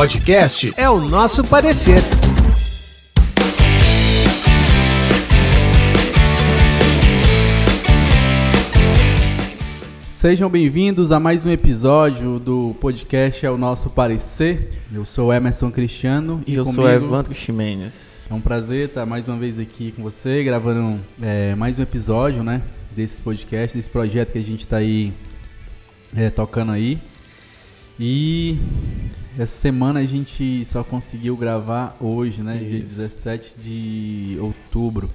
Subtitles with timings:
[0.00, 2.00] podcast é o nosso parecer.
[10.06, 14.70] Sejam bem-vindos a mais um episódio do podcast É o Nosso Parecer.
[14.90, 16.80] Eu sou Emerson Cristiano e eu comigo...
[16.80, 18.14] sou Evandro Ximenes.
[18.30, 22.42] É um prazer estar mais uma vez aqui com você, gravando é, mais um episódio,
[22.42, 22.62] né?
[22.96, 25.12] Desse podcast, desse projeto que a gente está aí
[26.16, 26.98] é, tocando aí.
[27.98, 28.56] E
[29.38, 32.56] essa semana a gente só conseguiu gravar hoje, né?
[32.56, 32.68] Isso.
[32.68, 35.10] Dia 17 de outubro.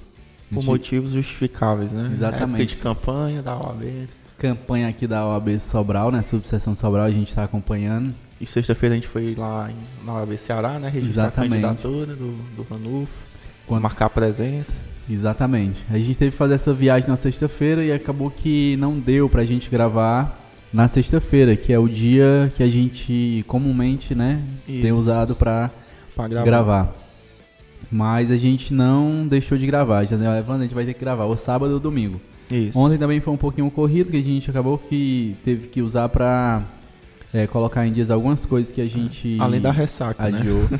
[0.48, 0.66] Por gente...
[0.66, 2.10] motivos justificáveis, né?
[2.12, 2.62] Exatamente.
[2.62, 4.06] Época de campanha da OAB
[4.38, 6.22] campanha aqui da OAB Sobral, né?
[6.22, 8.14] Subseção Sobral, a gente está acompanhando.
[8.40, 9.70] E sexta-feira a gente foi lá
[10.04, 10.88] na OAB Ceará, né?
[10.88, 11.64] Registrar Exatamente.
[11.64, 13.14] a candidatura do, do Ranulfo,
[13.66, 13.82] Quando...
[13.82, 14.74] marcar presença.
[15.08, 15.84] Exatamente.
[15.90, 19.44] A gente teve que fazer essa viagem na sexta-feira e acabou que não deu pra
[19.44, 20.45] gente gravar
[20.76, 24.82] na sexta-feira, que é o dia que a gente comumente, né, Isso.
[24.82, 25.70] tem usado pra
[26.14, 26.44] gravar.
[26.44, 26.94] gravar.
[27.90, 30.04] Mas a gente não deixou de gravar.
[30.04, 32.20] Já, a gente vai ter que gravar o sábado ou domingo.
[32.50, 32.78] Isso.
[32.78, 36.62] Ontem também foi um pouquinho corrido, que a gente acabou que teve que usar pra
[37.32, 39.38] é, colocar em dias algumas coisas que a gente.
[39.40, 40.28] Além da ressaca.
[40.28, 40.40] Né?
[40.40, 40.68] Adiou.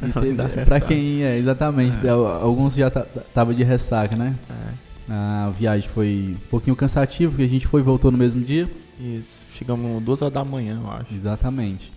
[0.00, 0.12] Né?
[0.20, 1.24] teve, pra quem.
[1.24, 1.98] É, exatamente.
[2.06, 2.10] É.
[2.10, 4.36] Alguns já tava de ressaca, né?
[4.48, 5.12] É.
[5.12, 8.68] A viagem foi um pouquinho cansativa, porque a gente foi e voltou no mesmo dia.
[9.00, 9.38] Isso.
[9.54, 11.14] Chegamos duas horas da manhã, eu acho.
[11.14, 11.92] Exatamente.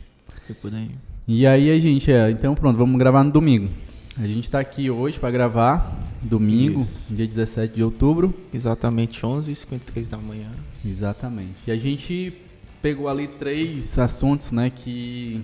[0.46, 0.90] Foi por aí.
[1.28, 3.70] E aí a gente, é, então pronto, vamos gravar no domingo.
[4.18, 7.14] A gente está aqui hoje para gravar, domingo, Isso.
[7.14, 8.34] dia 17 de outubro.
[8.54, 10.50] Exatamente 11h53 da manhã.
[10.84, 11.56] Exatamente.
[11.68, 12.34] E a gente
[12.82, 15.42] pegou ali três assuntos, né, que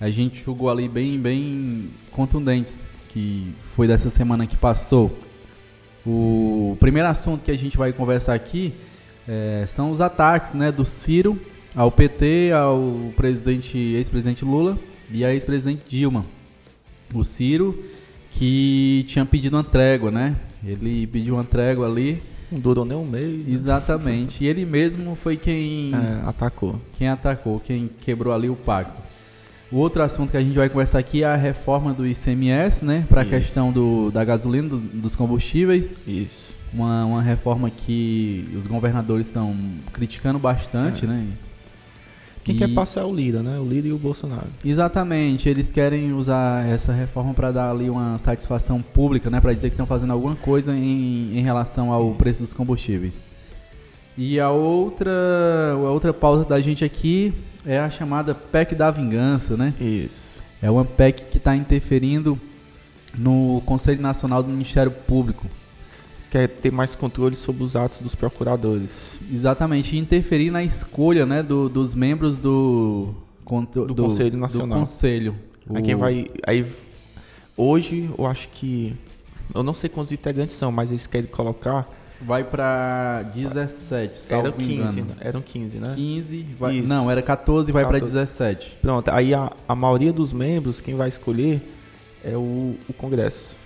[0.00, 5.16] a gente julgou ali bem, bem contundentes, que foi dessa semana que passou.
[6.06, 8.72] O primeiro assunto que a gente vai conversar aqui
[9.28, 11.38] é, são os ataques, né, do Ciro
[11.74, 14.78] ao PT, ao presidente, ex-presidente Lula
[15.10, 16.24] e à ex-presidente Dilma.
[17.14, 17.78] O Ciro
[18.32, 20.36] que tinha pedido uma trégua, né?
[20.64, 22.22] Ele pediu uma trégua ali.
[22.50, 23.44] Não durou nem um mês.
[23.44, 23.54] Né?
[23.54, 24.44] Exatamente.
[24.44, 26.80] E ele mesmo foi quem é, atacou.
[26.98, 29.00] Quem atacou, quem quebrou ali o pacto.
[29.70, 33.06] O outro assunto que a gente vai conversar aqui é a reforma do ICMS, né?
[33.08, 35.94] Para a questão do, da gasolina, do, dos combustíveis.
[36.06, 36.54] Isso.
[36.72, 39.54] Uma, uma reforma que os governadores estão
[39.92, 41.08] criticando bastante, é.
[41.08, 41.28] né?
[42.44, 42.58] Quem e...
[42.58, 43.58] quer passar é o Lira, né?
[43.58, 44.48] O Lira e o Bolsonaro.
[44.64, 45.48] Exatamente.
[45.48, 49.40] Eles querem usar essa reforma para dar ali uma satisfação pública, né?
[49.40, 53.20] Para dizer que estão fazendo alguma coisa em, em relação ao preço dos combustíveis.
[54.16, 55.10] E a outra,
[55.72, 57.32] a outra pauta da gente aqui
[57.64, 59.72] é a chamada PEC da vingança, né?
[59.80, 60.40] Isso.
[60.60, 62.38] É uma PEC que está interferindo
[63.16, 65.46] no Conselho Nacional do Ministério Público
[66.32, 68.90] quer ter mais controle sobre os atos dos procuradores.
[69.30, 74.78] Exatamente, interferir na escolha né, do, dos membros do, do, do Conselho Nacional.
[74.78, 75.36] Do Conselho.
[75.74, 76.30] Aí quem vai.
[76.46, 76.66] Aí,
[77.54, 78.96] hoje, eu acho que.
[79.54, 81.86] Eu não sei quantos integrantes são, mas eles querem colocar.
[82.22, 85.16] Vai para 17, salvo eram 15, engano.
[85.20, 85.92] Eram 15, né?
[85.96, 88.78] 15, vai, não, era 14 e vai para 17.
[88.80, 91.60] Pronto, aí a, a maioria dos membros, quem vai escolher
[92.24, 93.56] é o, o Congresso.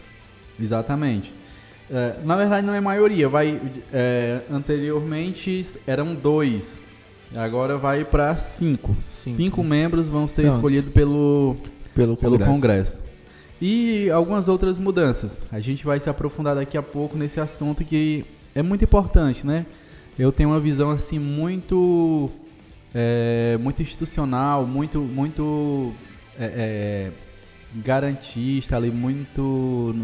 [0.58, 1.34] Exatamente.
[1.90, 3.60] É, na verdade não é maioria, vai
[3.92, 6.80] é, anteriormente eram dois,
[7.34, 8.96] agora vai para cinco.
[9.00, 9.36] cinco.
[9.36, 9.64] cinco.
[9.64, 11.56] membros vão ser escolhidos pelo
[11.94, 12.38] pelo Congresso.
[12.38, 13.04] pelo Congresso.
[13.60, 15.40] E algumas outras mudanças.
[15.50, 19.64] A gente vai se aprofundar daqui a pouco nesse assunto que é muito importante, né?
[20.18, 22.30] Eu tenho uma visão assim muito
[22.94, 25.92] é, muito institucional, muito muito
[26.38, 27.10] é, é
[27.76, 29.94] garantista ali, muito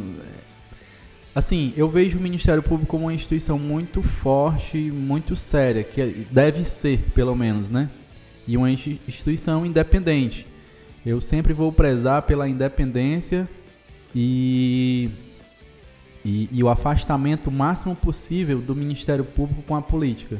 [1.34, 6.62] Assim, eu vejo o Ministério Público como uma instituição muito forte, muito séria, que deve
[6.64, 7.88] ser, pelo menos, né?
[8.46, 10.46] E uma instituição independente.
[11.06, 13.48] Eu sempre vou prezar pela independência
[14.14, 15.08] e,
[16.22, 20.38] e, e, o afastamento máximo possível do Ministério Público com a política.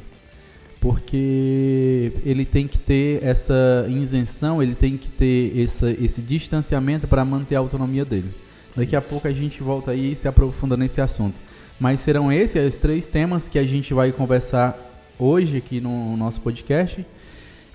[0.79, 7.25] Porque ele tem que ter essa isenção, ele tem que ter essa, esse distanciamento para
[7.25, 8.31] manter a autonomia dele.
[8.77, 9.07] Daqui Isso.
[9.07, 11.35] a pouco a gente volta aí e se aprofunda nesse assunto.
[11.79, 14.79] Mas serão esses os três temas que a gente vai conversar
[15.19, 17.05] hoje aqui no nosso podcast.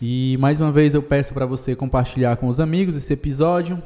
[0.02, 3.82] E mais uma vez eu peço para você compartilhar com os amigos esse episódio.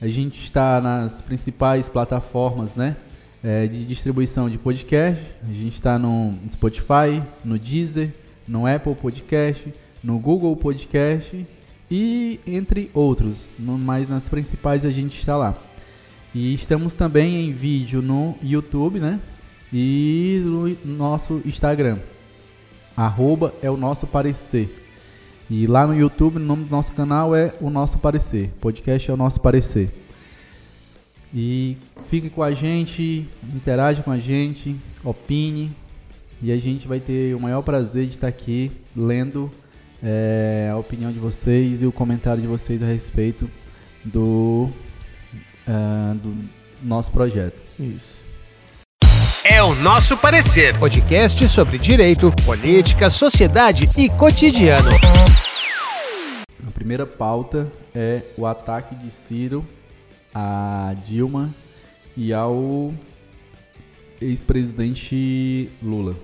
[0.00, 2.96] A gente está nas principais plataformas, né,
[3.42, 5.22] é, de distribuição de podcast.
[5.42, 8.12] A gente está no Spotify, no Deezer,
[8.46, 9.72] no Apple Podcast,
[10.04, 11.46] no Google Podcast
[11.90, 13.38] e entre outros.
[13.58, 15.65] Mas nas principais a gente está lá.
[16.34, 19.20] E estamos também em vídeo no YouTube, né?
[19.72, 20.42] E
[20.84, 21.98] no nosso Instagram.
[22.96, 24.84] Arroba é o nosso parecer.
[25.48, 28.50] E lá no YouTube, o nome do nosso canal é O Nosso Parecer.
[28.60, 29.90] Podcast é o Nosso Parecer.
[31.32, 31.76] E
[32.10, 34.74] fique com a gente, interage com a gente,
[35.04, 35.70] opine.
[36.42, 39.48] E a gente vai ter o maior prazer de estar aqui lendo
[40.02, 43.48] é, a opinião de vocês e o comentário de vocês a respeito
[44.04, 44.68] do,
[45.66, 46.36] uh, do
[46.82, 47.56] nosso projeto.
[47.78, 48.20] Isso.
[49.44, 50.78] É o nosso parecer.
[50.78, 54.90] Podcast sobre direito, política, sociedade e cotidiano.
[56.66, 59.64] A primeira pauta é o ataque de Ciro
[60.38, 61.48] a Dilma
[62.14, 62.92] e ao
[64.20, 66.14] ex-presidente Lula.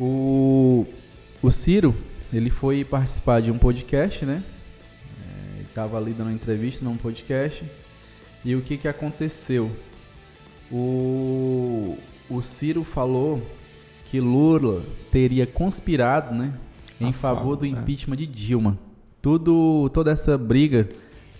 [0.00, 0.86] O,
[1.42, 1.94] o Ciro,
[2.32, 4.42] ele foi participar de um podcast, né?
[5.20, 7.62] É, ele estava ali dando uma entrevista num podcast.
[8.44, 9.70] E o que, que aconteceu?
[10.70, 11.96] O,
[12.28, 13.42] o Ciro falou
[14.10, 16.52] que Lula teria conspirado, né?
[17.00, 17.68] Em favor do é.
[17.68, 18.78] impeachment de Dilma.
[19.20, 20.88] Tudo, toda essa briga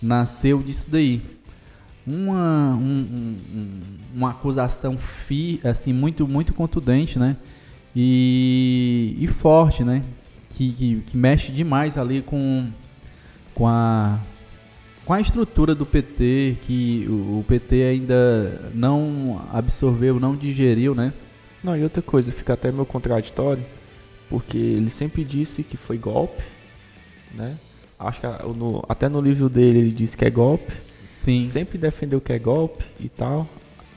[0.01, 1.21] nasceu disso daí
[2.05, 3.81] uma, um, um,
[4.13, 7.35] uma acusação fi, assim, muito, muito contundente, né?
[7.95, 10.03] E, e forte, né?
[10.51, 12.69] Que, que, que, mexe demais ali com,
[13.53, 14.19] com, a,
[15.05, 21.13] com a estrutura do PT, que o, o PT ainda não absorveu, não digeriu, né?
[21.63, 23.63] Não, e outra coisa, fica até meio contraditório,
[24.29, 26.43] porque ele sempre disse que foi golpe,
[27.33, 27.55] né?
[27.97, 30.73] Acho que no, até no livro dele ele disse que é golpe,
[31.25, 31.49] Sim.
[31.49, 33.47] Sempre defendeu que é golpe e tal.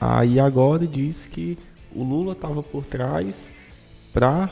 [0.01, 1.59] Aí agora diz que
[1.93, 3.51] o Lula estava por trás
[4.11, 4.49] para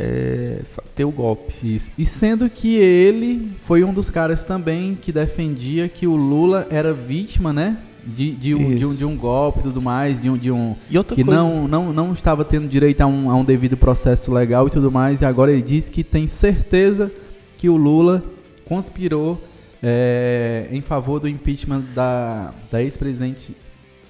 [0.00, 0.60] é,
[0.94, 1.54] ter o golpe.
[1.62, 1.90] Isso.
[1.98, 6.92] E sendo que ele foi um dos caras também que defendia que o Lula era
[6.92, 7.76] vítima, né?
[8.02, 10.74] De, de, um, de, um, de um golpe e tudo mais, de um, de um
[10.88, 11.30] que coisa...
[11.30, 14.90] não, não, não estava tendo direito a um, a um devido processo legal e tudo
[14.90, 17.12] mais, e agora ele diz que tem certeza
[17.58, 18.24] que o Lula
[18.64, 19.38] conspirou
[19.82, 23.54] é, em favor do impeachment da, da ex-presidente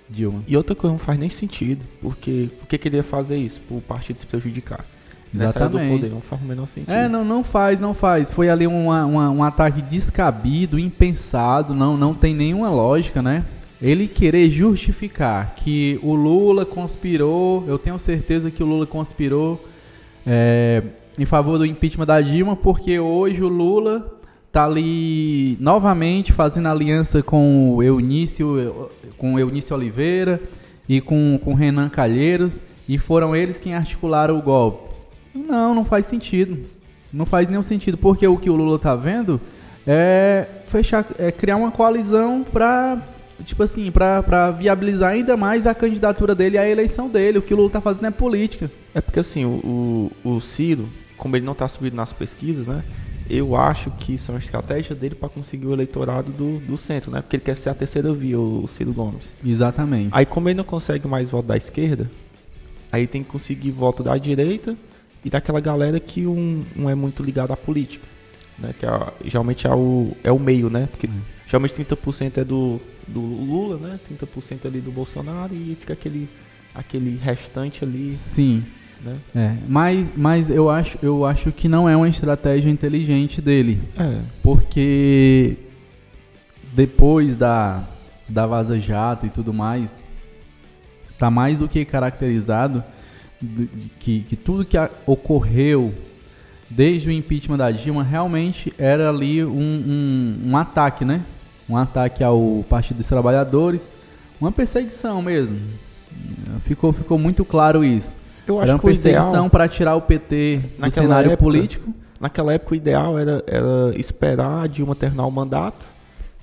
[0.09, 0.45] Dilma.
[0.47, 3.61] E outra coisa não faz nem sentido, porque por que queria fazer isso?
[3.61, 4.85] Para o partido se prejudicar.
[5.35, 6.01] Exatamente.
[6.01, 6.93] Poder, não faz o menor sentido.
[6.93, 8.33] É, não, não faz, não faz.
[8.33, 13.45] Foi ali uma, uma, um ataque descabido, impensado, não, não tem nenhuma lógica, né?
[13.81, 19.65] Ele querer justificar que o Lula conspirou, eu tenho certeza que o Lula conspirou
[20.27, 20.83] é,
[21.19, 24.19] em favor do impeachment da Dilma, porque hoje o Lula
[24.53, 30.41] tá ali novamente fazendo aliança com o Eunício, com o Eunício Oliveira
[30.89, 34.90] e com, com Renan Calheiros e foram eles quem articularam o golpe.
[35.35, 36.67] Não, não faz sentido.
[37.13, 39.41] Não faz nenhum sentido, porque o que o Lula tá vendo
[39.87, 42.99] é fechar, é criar uma coalizão para
[43.45, 47.39] tipo assim, para viabilizar ainda mais a candidatura dele a eleição dele.
[47.39, 48.71] O que o Lula tá fazendo é política.
[48.95, 52.85] É porque assim, o, o Ciro, como ele não tá subindo nas pesquisas, né?
[53.31, 57.13] eu acho que isso é uma estratégia dele para conseguir o eleitorado do, do centro,
[57.13, 57.23] né?
[57.23, 59.29] Porque ele quer ser a terceira via, o Ciro Gomes.
[59.45, 60.09] Exatamente.
[60.11, 62.11] Aí, como ele não consegue mais voto da esquerda,
[62.91, 64.77] aí tem que conseguir voto da direita
[65.25, 68.07] e daquela galera que um, um é muito ligado à política,
[68.59, 68.75] né?
[68.79, 70.89] Que é, geralmente é o, é o meio, né?
[70.91, 71.21] Porque hum.
[71.47, 74.01] geralmente 30% é do, do Lula, né?
[74.11, 76.29] 30% ali do Bolsonaro e fica aquele,
[76.75, 78.11] aquele restante ali.
[78.13, 78.65] Sim.
[79.03, 79.17] Né?
[79.35, 83.81] É, mas, mas eu, acho, eu acho que não é uma estratégia inteligente dele.
[83.99, 84.21] É.
[84.43, 85.57] Porque
[86.73, 87.83] depois da,
[88.29, 89.99] da Vaza Jato e tudo mais,
[91.19, 92.83] tá mais do que caracterizado
[93.99, 95.93] que, que tudo que ocorreu
[96.69, 101.23] desde o impeachment da Dilma realmente era ali um, um, um ataque, né?
[101.69, 103.93] Um ataque ao Partido dos Trabalhadores,
[104.41, 105.59] uma perseguição mesmo.
[106.65, 108.17] Ficou, ficou muito claro isso.
[108.47, 111.93] Eu acho era uma perseguição para tirar o PT do cenário época, político.
[112.21, 115.87] Naquela época o ideal era, era esperar a Dilma terminar o mandato,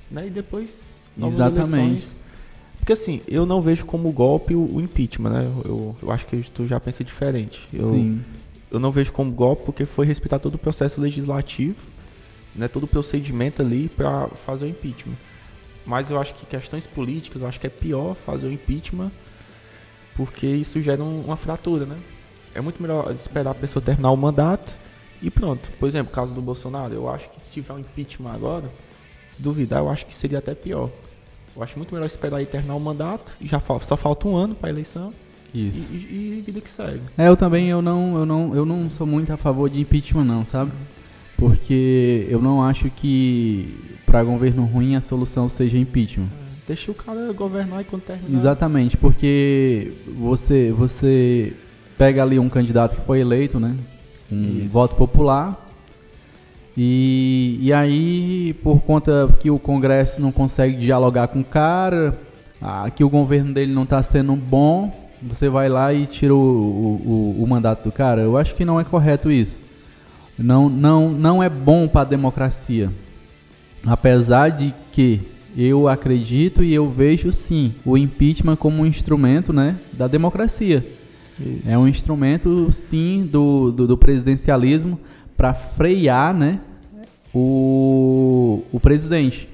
[0.10, 0.28] né?
[0.28, 0.70] E depois
[1.22, 1.76] Exatamente.
[1.76, 2.17] Eleições.
[2.88, 5.52] Porque assim, eu não vejo como golpe o, impeachment, né?
[5.66, 7.68] Eu, eu, acho que tu já pensa diferente.
[7.74, 8.24] Eu, Sim.
[8.72, 11.76] Eu não vejo como golpe porque foi respeitar todo o processo legislativo,
[12.56, 12.70] né?
[12.70, 15.18] Todo o procedimento ali para fazer o impeachment.
[15.86, 19.12] Mas eu acho que questões políticas, eu acho que é pior fazer o impeachment
[20.16, 21.98] porque isso gera um, uma fratura, né?
[22.56, 24.74] É muito melhor esperar a pessoa terminar o mandato
[25.22, 25.70] e pronto.
[25.78, 28.72] Por exemplo, caso do Bolsonaro, eu acho que se tiver um impeachment agora,
[29.28, 30.90] se duvidar, eu acho que seria até pior.
[31.58, 34.54] Eu acho muito melhor esperar ele terminar o mandato e já só falta um ano
[34.54, 35.12] para a eleição.
[35.54, 35.96] Isso.
[35.96, 37.02] E, e, e, vida que segue.
[37.18, 40.24] É, eu também eu não, eu não, eu não sou muito a favor de impeachment
[40.24, 40.72] não, sabe?
[41.36, 46.28] Porque eu não acho que para governo ruim a solução seja impeachment.
[46.44, 46.48] É.
[46.68, 48.38] Deixa o cara governar e quando terminar.
[48.38, 51.54] Exatamente, porque você, você
[51.98, 53.76] pega ali um candidato que foi eleito, né?
[54.32, 54.70] Um Isso.
[54.74, 55.67] voto popular.
[56.80, 62.20] E, e aí, por conta que o Congresso não consegue dialogar com o cara,
[62.62, 66.38] ah, que o governo dele não está sendo bom, você vai lá e tira o,
[66.38, 68.22] o, o, mandato do cara.
[68.22, 69.60] Eu acho que não é correto isso.
[70.38, 72.92] Não, não, não é bom para a democracia.
[73.84, 75.22] Apesar de que
[75.58, 80.86] eu acredito e eu vejo sim o impeachment como um instrumento né, da democracia.
[81.40, 81.70] Isso.
[81.70, 85.00] É um instrumento sim do, do, do presidencialismo
[85.36, 86.60] para frear né,
[87.34, 89.48] o, o presidente.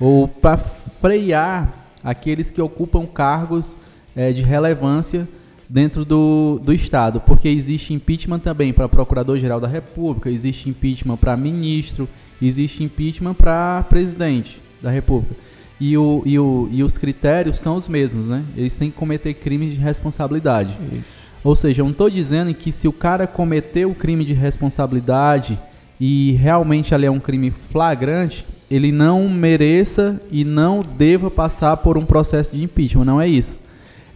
[0.00, 3.76] Ou para frear aqueles que ocupam cargos
[4.16, 5.28] é, de relevância
[5.68, 7.20] dentro do, do Estado.
[7.20, 12.08] Porque existe impeachment também para Procurador-Geral da República, existe impeachment para ministro,
[12.40, 15.34] existe impeachment para presidente da República.
[15.80, 18.44] E, o, e, o, e os critérios são os mesmos, né?
[18.56, 20.76] Eles têm que cometer crimes de responsabilidade.
[20.92, 21.28] Isso.
[21.42, 25.58] Ou seja, eu não estou dizendo que se o cara cometeu o crime de responsabilidade
[26.04, 31.96] e realmente ali é um crime flagrante, ele não mereça e não deva passar por
[31.96, 33.04] um processo de impeachment.
[33.04, 33.60] Não é isso.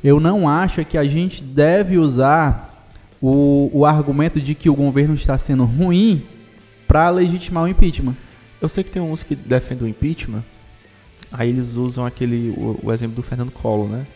[0.03, 2.91] Eu não acho que a gente deve usar
[3.23, 6.25] o, o argumento de que o governo está sendo ruim
[6.89, 8.17] para legitimar o impeachment.
[8.61, 10.43] Eu sei que tem uns que defendem o impeachment,
[11.31, 14.09] aí eles usam aquele o, o exemplo do Fernando Collor, né?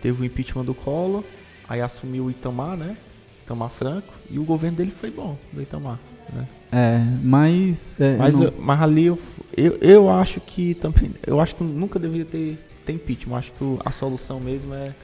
[0.00, 1.22] Teve o impeachment do Collor,
[1.68, 2.96] aí assumiu o Itamar, né?
[3.44, 6.00] Itamar Franco, e o governo dele foi bom, do Itamar,
[6.32, 6.46] né?
[6.70, 7.94] É, mas...
[8.00, 8.44] É, mas, não...
[8.44, 9.18] eu, mas ali eu,
[9.56, 13.52] eu, eu acho que também, eu acho que nunca deveria ter, ter impeachment, eu acho
[13.52, 14.94] que a solução mesmo é,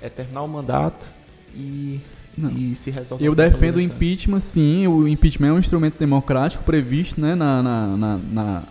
[0.00, 1.08] é terminar o mandato
[1.54, 2.00] e
[2.36, 2.50] não.
[2.50, 4.86] E se resolve Eu defendo o impeachment, sim.
[4.86, 8.62] O impeachment é um instrumento democrático previsto né, na, na, na, na,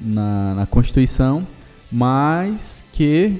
[0.00, 1.46] na, na Constituição,
[1.92, 3.38] mas que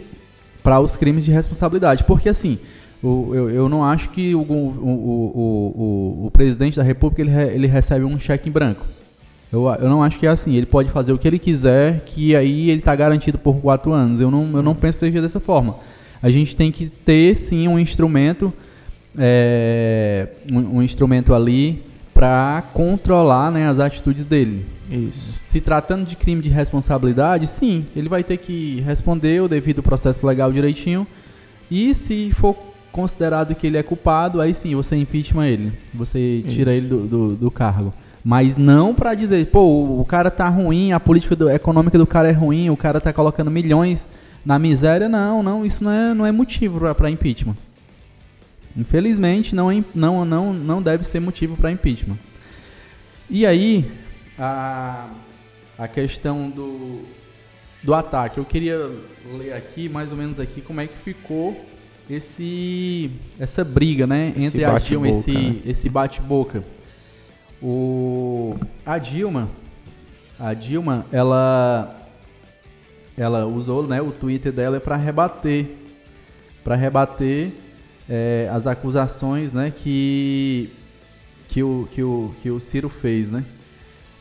[0.62, 2.04] para os crimes de responsabilidade.
[2.04, 2.58] Porque assim,
[3.02, 7.30] o, eu, eu não acho que o, o, o, o, o presidente da República ele,
[7.54, 8.84] ele recebe um cheque em branco.
[9.52, 10.54] Eu, eu não acho que é assim.
[10.54, 14.20] Ele pode fazer o que ele quiser, que aí ele está garantido por quatro anos.
[14.20, 15.76] Eu não, eu não penso que seja dessa forma.
[16.22, 18.52] A gente tem que ter sim um instrumento
[19.18, 24.64] é, um, um, instrumento ali para controlar né, as atitudes dele.
[24.90, 25.38] Isso.
[25.46, 30.26] Se tratando de crime de responsabilidade, sim, ele vai ter que responder o devido processo
[30.26, 31.06] legal direitinho.
[31.70, 32.56] E se for
[32.96, 35.72] considerado que ele é culpado, aí sim você impeachment ele.
[35.92, 36.86] Você tira Isso.
[36.86, 37.92] ele do, do, do, cargo.
[38.24, 42.30] Mas não para dizer, pô, o cara tá ruim, a política do, econômica do cara
[42.30, 44.08] é ruim, o cara tá colocando milhões
[44.44, 45.10] na miséria.
[45.10, 47.56] Não, não, isso não é, não é motivo para impeachment.
[48.74, 52.16] Infelizmente, não, é não, não, não deve ser motivo para impeachment.
[53.28, 53.84] E aí,
[54.38, 55.06] a,
[55.78, 57.02] a questão do,
[57.82, 58.38] do ataque.
[58.38, 58.90] Eu queria
[59.36, 61.75] ler aqui, mais ou menos aqui, como é que ficou
[62.08, 65.56] esse essa briga, né, esse entre a Dilma e esse, né?
[65.64, 66.62] esse bate-boca.
[67.62, 69.48] O a Dilma,
[70.38, 71.96] a Dilma, ela
[73.16, 75.66] ela usou, né, o Twitter dela para rebater,
[76.62, 77.50] para rebater
[78.08, 80.70] é, as acusações né, que,
[81.48, 83.30] que, o, que, o, que o Ciro fez.
[83.30, 83.44] Né?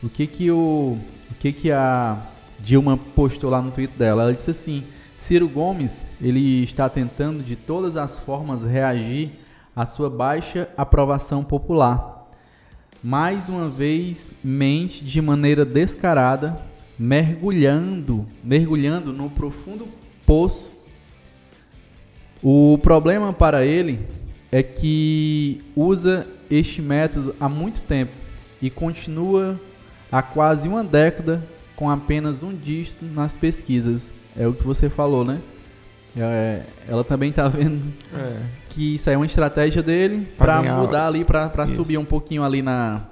[0.02, 0.98] O que, que, o,
[1.30, 2.22] o que, que a
[2.58, 4.22] Dilma postou lá no Twitter dela?
[4.22, 4.82] Ela disse assim:
[5.26, 9.28] Ciro Gomes ele está tentando de todas as formas reagir
[9.74, 12.30] à sua baixa aprovação popular.
[13.02, 16.56] Mais uma vez, mente de maneira descarada,
[16.96, 19.88] mergulhando, mergulhando no profundo
[20.24, 20.70] poço
[22.40, 23.98] o problema para ele
[24.52, 28.12] é que usa este método há muito tempo
[28.62, 29.60] e continua
[30.12, 34.12] há quase uma década com apenas um dígito nas pesquisas.
[34.38, 35.40] É o que você falou, né?
[36.16, 38.40] É, ela também está vendo é.
[38.70, 43.02] que isso é uma estratégia dele para mudar ali, para subir um pouquinho ali na.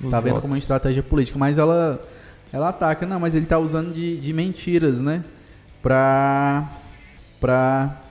[0.00, 0.42] Nos tá vendo votos.
[0.42, 2.04] como uma estratégia política, mas ela
[2.52, 5.24] ela ataca, não, mas ele está usando de, de mentiras, né?
[5.82, 6.68] Para
[7.40, 8.02] para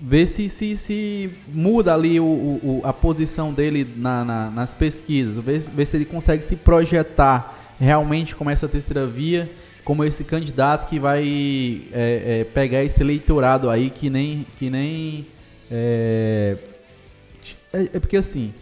[0.00, 5.36] ver se, se, se muda ali o, o, a posição dele na, na, nas pesquisas,
[5.44, 9.50] ver, ver se ele consegue se projetar realmente como essa terceira via,
[9.84, 14.46] como esse candidato que vai é, é, pegar esse eleitorado aí que nem.
[14.58, 15.26] Que nem
[15.70, 16.56] é,
[17.72, 18.52] é, é porque assim,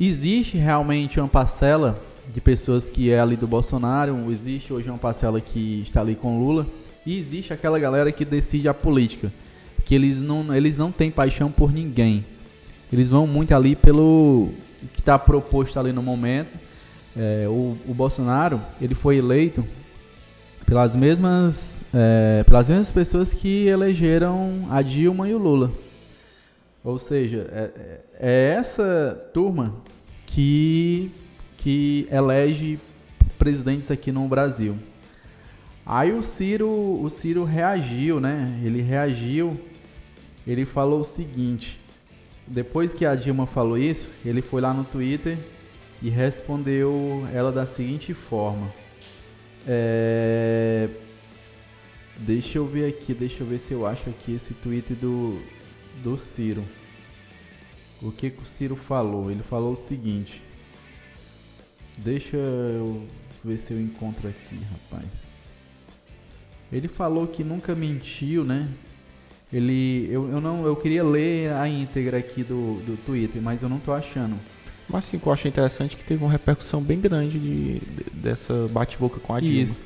[0.00, 2.00] existe realmente uma parcela
[2.32, 6.38] de pessoas que é ali do Bolsonaro, existe hoje uma parcela que está ali com
[6.38, 6.66] Lula,
[7.04, 9.32] e existe aquela galera que decide a política
[9.84, 12.24] que eles não, eles não têm paixão por ninguém.
[12.92, 14.50] Eles vão muito ali pelo
[14.94, 16.56] que está proposto ali no momento.
[17.16, 19.66] É, o, o, Bolsonaro ele foi eleito
[20.70, 25.72] pelas mesmas é, pelas mesmas pessoas que elegeram a Dilma e o Lula.
[26.84, 29.74] Ou seja, é, é, é essa turma
[30.24, 31.10] que
[31.58, 32.78] que elege
[33.36, 34.76] presidentes aqui no Brasil.
[35.84, 36.68] Aí o Ciro,
[37.02, 38.60] o Ciro reagiu, né?
[38.62, 39.58] Ele reagiu,
[40.46, 41.80] ele falou o seguinte:
[42.46, 45.36] depois que a Dilma falou isso, ele foi lá no Twitter
[46.00, 48.68] e respondeu ela da seguinte forma:
[49.66, 50.88] é...
[52.16, 55.40] Deixa eu ver aqui, deixa eu ver se eu acho aqui esse tweet do,
[56.02, 56.62] do Ciro.
[58.02, 59.30] O que, que o Ciro falou?
[59.30, 60.42] Ele falou o seguinte.
[61.96, 63.06] Deixa eu
[63.42, 65.06] ver se eu encontro aqui, rapaz.
[66.72, 68.68] Ele falou que nunca mentiu, né?
[69.52, 73.68] Ele, eu, eu não, eu queria ler a íntegra aqui do, do Twitter, mas eu
[73.68, 74.38] não tô achando.
[74.90, 79.20] Mas sim, eu achei interessante que teve uma repercussão bem grande de, de dessa bate-boca
[79.20, 79.62] com a Dilma.
[79.62, 79.80] Isso.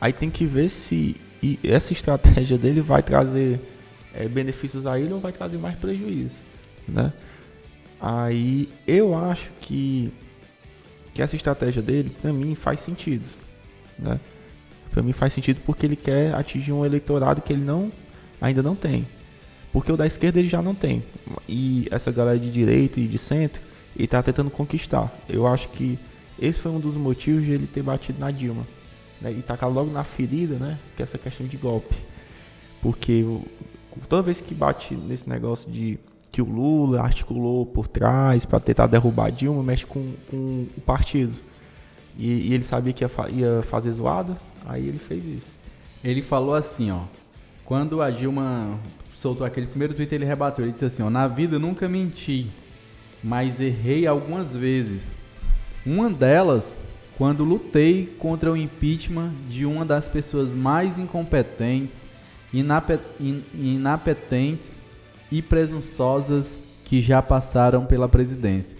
[0.00, 1.16] Aí tem que ver se
[1.62, 3.60] essa estratégia dele vai trazer
[4.12, 6.36] é, benefícios a ele ou vai trazer mais prejuízo,
[6.88, 7.12] né?
[8.00, 10.12] Aí eu acho que
[11.14, 13.26] que essa estratégia dele, para mim, faz sentido,
[13.98, 14.20] né?
[14.90, 17.92] Para mim faz sentido porque ele quer atingir um eleitorado que ele não
[18.40, 19.06] ainda não tem.
[19.72, 21.02] Porque o da esquerda ele já não tem.
[21.48, 23.60] E essa galera de direita e de centro,
[23.98, 25.12] ele tá tentando conquistar.
[25.28, 25.98] Eu acho que
[26.40, 28.66] esse foi um dos motivos de ele ter batido na Dilma.
[29.20, 29.32] Né?
[29.32, 30.78] E tacar logo na ferida, né?
[30.96, 31.94] Que é essa questão de golpe.
[32.80, 33.24] Porque
[34.08, 35.98] toda vez que bate nesse negócio de
[36.30, 40.80] que o Lula articulou por trás para tentar derrubar a Dilma, mexe com, com o
[40.82, 41.32] partido.
[42.16, 45.52] E, e, ele sabia que ia, fa ia fazer zoada, aí ele fez isso.
[46.04, 47.00] Ele falou assim, ó.
[47.64, 48.78] Quando a Dilma
[49.16, 50.64] soltou aquele primeiro tweet, ele rebateu.
[50.64, 52.46] Ele disse assim: ó, Na vida nunca menti,
[53.22, 55.16] mas errei algumas vezes.
[55.84, 56.80] Uma delas,
[57.16, 61.96] quando lutei contra o impeachment de uma das pessoas mais incompetentes,
[63.54, 64.78] inapetentes
[65.30, 68.78] e presunçosas que já passaram pela presidência.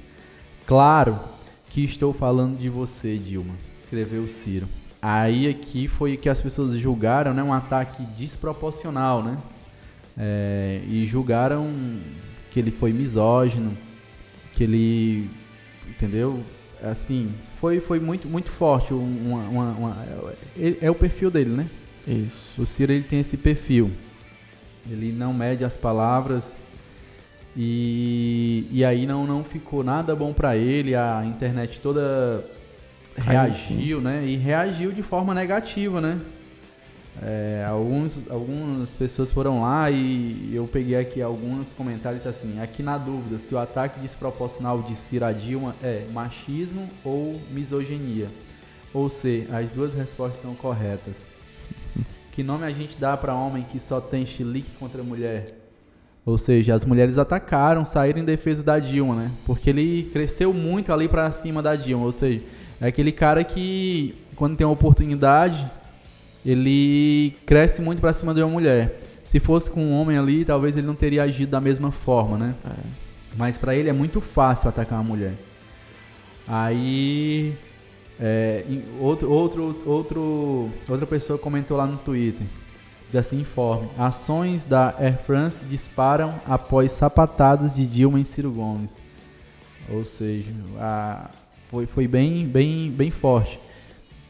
[0.66, 1.18] Claro
[1.68, 4.66] que estou falando de você, Dilma, escreveu Ciro.
[5.00, 9.38] Aí aqui foi que as pessoas julgaram, né, um ataque desproporcional, né?
[10.16, 11.70] É, e julgaram
[12.50, 13.76] que ele foi misógino,
[14.58, 15.30] que ele,
[15.88, 16.42] entendeu?
[16.82, 18.92] Assim, foi, foi muito, muito forte.
[18.92, 19.96] Uma, uma, uma
[20.58, 21.66] é, é o perfil dele, né?
[22.04, 22.60] Isso.
[22.60, 23.92] O Ciro ele tem esse perfil.
[24.90, 26.56] Ele não mede as palavras
[27.56, 30.96] e, e aí não, não ficou nada bom para ele.
[30.96, 32.44] A internet toda
[33.16, 34.24] reagiu, né?
[34.26, 36.18] E reagiu de forma negativa, né?
[37.20, 42.96] É, alguns, algumas pessoas foram lá e eu peguei aqui alguns comentários assim, aqui na
[42.96, 48.28] dúvida se o ataque desproporcional de Cira Dilma é machismo ou misoginia.
[48.94, 51.16] Ou se as duas respostas estão corretas.
[52.32, 55.58] que nome a gente dá para homem que só tem chilique contra mulher?
[56.24, 59.30] Ou seja, as mulheres atacaram, saíram em defesa da Dilma, né?
[59.46, 62.42] Porque ele cresceu muito ali para cima da Dilma, ou seja,
[62.80, 65.68] é aquele cara que, quando tem uma oportunidade,
[66.44, 69.00] ele cresce muito para cima de uma mulher.
[69.24, 72.54] Se fosse com um homem ali, talvez ele não teria agido da mesma forma, né?
[72.64, 73.08] É.
[73.36, 75.34] Mas para ele é muito fácil atacar uma mulher.
[76.46, 77.54] Aí,
[78.18, 78.64] é,
[78.98, 82.46] outro, outro, outro, outra pessoa comentou lá no Twitter.
[83.06, 83.88] Diz assim, informe.
[83.98, 88.96] Ações da Air France disparam após sapatadas de Dilma em Ciro Gomes.
[89.90, 91.30] Ou seja, a,
[91.70, 93.58] foi, foi bem, bem, bem forte.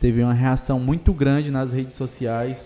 [0.01, 2.65] Teve uma reação muito grande nas redes sociais,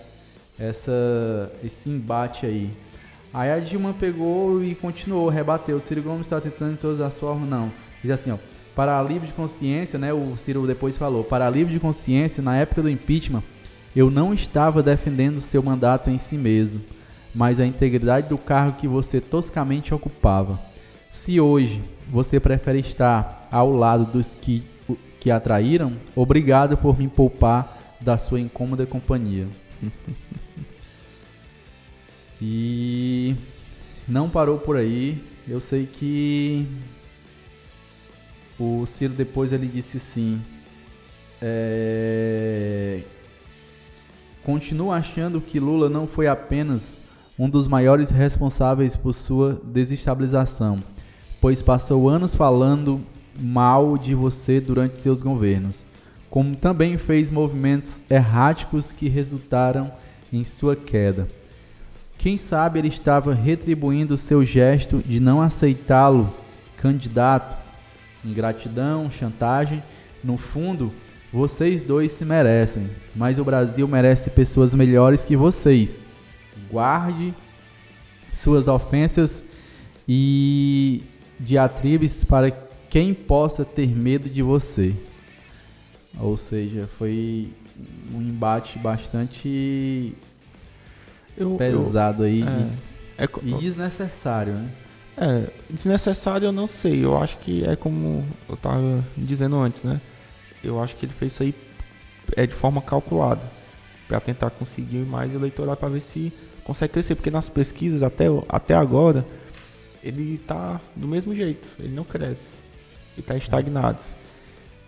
[0.59, 2.71] essa, esse embate aí.
[3.33, 5.79] Aí a Dilma pegou e continuou, rebateu.
[5.79, 7.73] O Ciro Gomes está tentando de todas as formas, não.
[8.03, 8.37] Diz assim, ó.
[8.75, 10.13] Para alívio de consciência, né?
[10.13, 11.25] O Ciro depois falou.
[11.25, 13.43] Para alívio de consciência, na época do impeachment,
[13.95, 16.81] eu não estava defendendo seu mandato em si mesmo,
[17.35, 20.59] mas a integridade do cargo que você toscamente ocupava.
[21.11, 24.63] Se hoje você prefere estar ao lado dos que,
[25.23, 29.47] que atraíram, obrigado por me poupar da sua incômoda companhia.
[32.43, 33.37] e
[34.09, 35.23] não parou por aí.
[35.47, 36.67] Eu sei que
[38.59, 40.43] o Ciro depois ele disse sim.
[41.41, 43.03] É...
[44.43, 46.99] Continuo achando que Lula não foi apenas
[47.39, 50.83] um dos maiores responsáveis por sua desestabilização
[51.43, 53.01] pois passou anos falando
[53.39, 55.85] mal de você durante seus governos,
[56.31, 59.93] como também fez movimentos erráticos que resultaram
[60.33, 61.29] em sua queda.
[62.17, 66.33] Quem sabe ele estava retribuindo seu gesto de não aceitá-lo
[66.77, 67.57] candidato.
[68.25, 69.83] Ingratidão, chantagem,
[70.23, 70.93] no fundo,
[71.33, 76.03] vocês dois se merecem, mas o Brasil merece pessoas melhores que vocês.
[76.71, 77.35] Guarde
[78.31, 79.43] suas ofensas
[80.07, 81.03] e
[81.41, 82.51] diatribes para
[82.93, 84.95] quem possa ter medo de você.
[86.21, 87.49] Ou seja, foi
[88.15, 90.13] um embate bastante
[91.35, 92.43] eu, pesado eu, aí
[93.17, 94.71] é, e, é, e desnecessário, né?
[95.17, 97.03] É, desnecessário eu não sei.
[97.03, 99.99] Eu acho que é como eu estava dizendo antes, né?
[100.63, 101.55] Eu acho que ele fez isso aí
[102.37, 103.43] é de forma calculada
[104.07, 106.31] para tentar conseguir mais eleitorado para ver se
[106.63, 109.25] consegue crescer, porque nas pesquisas até, até agora
[110.05, 112.49] ele está do mesmo jeito, ele não cresce,
[113.17, 113.99] ele está estagnado.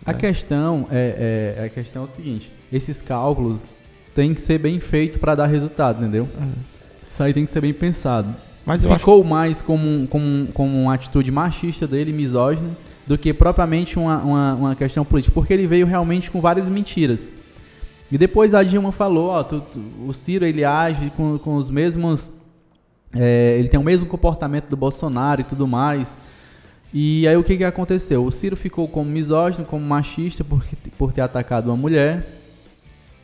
[0.05, 0.19] A né?
[0.19, 3.75] questão é, é, a questão é o seguinte: esses cálculos
[4.13, 6.27] têm que ser bem feitos para dar resultado, entendeu?
[6.39, 6.53] Uhum.
[7.09, 8.35] Isso aí tem que ser bem pensado.
[8.65, 9.29] Mas Ficou acho...
[9.29, 12.71] mais como, como, como uma atitude machista dele, misógina,
[13.05, 17.31] do que propriamente uma, uma, uma, questão política, porque ele veio realmente com várias mentiras.
[18.11, 21.69] E depois a Dilma falou, ó, tu, tu, o Ciro ele age com, com os
[21.69, 22.29] mesmos,
[23.13, 26.17] é, ele tem o mesmo comportamento do Bolsonaro e tudo mais.
[26.97, 28.23] E aí o que, que aconteceu?
[28.23, 30.65] O Ciro ficou como misógino, como machista por,
[30.97, 32.25] por ter atacado uma mulher,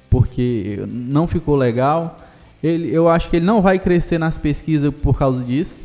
[0.10, 2.20] porque não ficou legal.
[2.62, 5.80] Ele, eu acho que ele não vai crescer nas pesquisas por causa disso,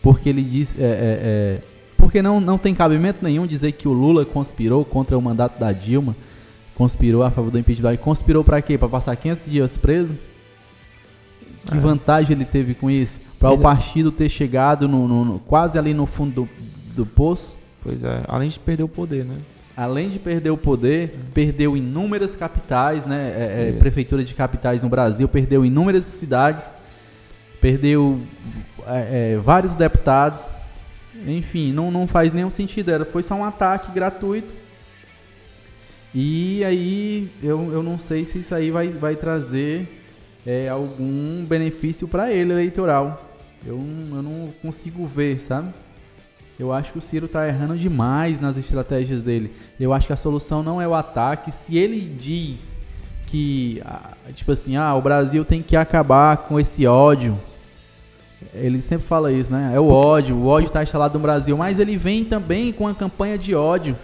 [0.00, 1.60] porque ele diz, é, é, é,
[1.98, 5.72] porque não, não tem cabimento nenhum dizer que o Lula conspirou contra o mandato da
[5.72, 6.14] Dilma,
[6.76, 7.96] conspirou a favor do impeachment.
[7.96, 8.78] Conspirou para quê?
[8.78, 10.16] Para passar 500 dias preso?
[11.66, 11.80] Que é.
[11.80, 13.18] vantagem ele teve com isso?
[13.40, 16.48] Para o partido ter chegado no, no, no, quase ali no fundo do,
[16.94, 17.56] do poço?
[17.82, 19.36] Pois é, além de perder o poder, né?
[19.76, 23.32] além de perder o poder, perdeu inúmeras capitais, né?
[23.36, 26.64] É, é, prefeituras de capitais no Brasil, perdeu inúmeras cidades,
[27.60, 28.20] perdeu
[28.86, 30.42] é, é, vários deputados.
[31.26, 32.90] Enfim, não, não faz nenhum sentido.
[32.90, 34.52] Era, foi só um ataque gratuito.
[36.14, 39.88] E aí eu, eu não sei se isso aí vai, vai trazer
[40.46, 43.30] é, algum benefício para ele eleitoral.
[43.66, 43.76] Eu,
[44.10, 45.72] eu não consigo ver, sabe?
[46.58, 49.52] Eu acho que o Ciro está errando demais nas estratégias dele.
[49.78, 51.50] Eu acho que a solução não é o ataque.
[51.50, 52.76] Se ele diz
[53.26, 57.36] que, ah, tipo assim, ah, o Brasil tem que acabar com esse ódio.
[58.52, 59.72] Ele sempre fala isso, né?
[59.74, 62.94] É o ódio, o ódio está instalado no Brasil, mas ele vem também com a
[62.94, 63.96] campanha de ódio.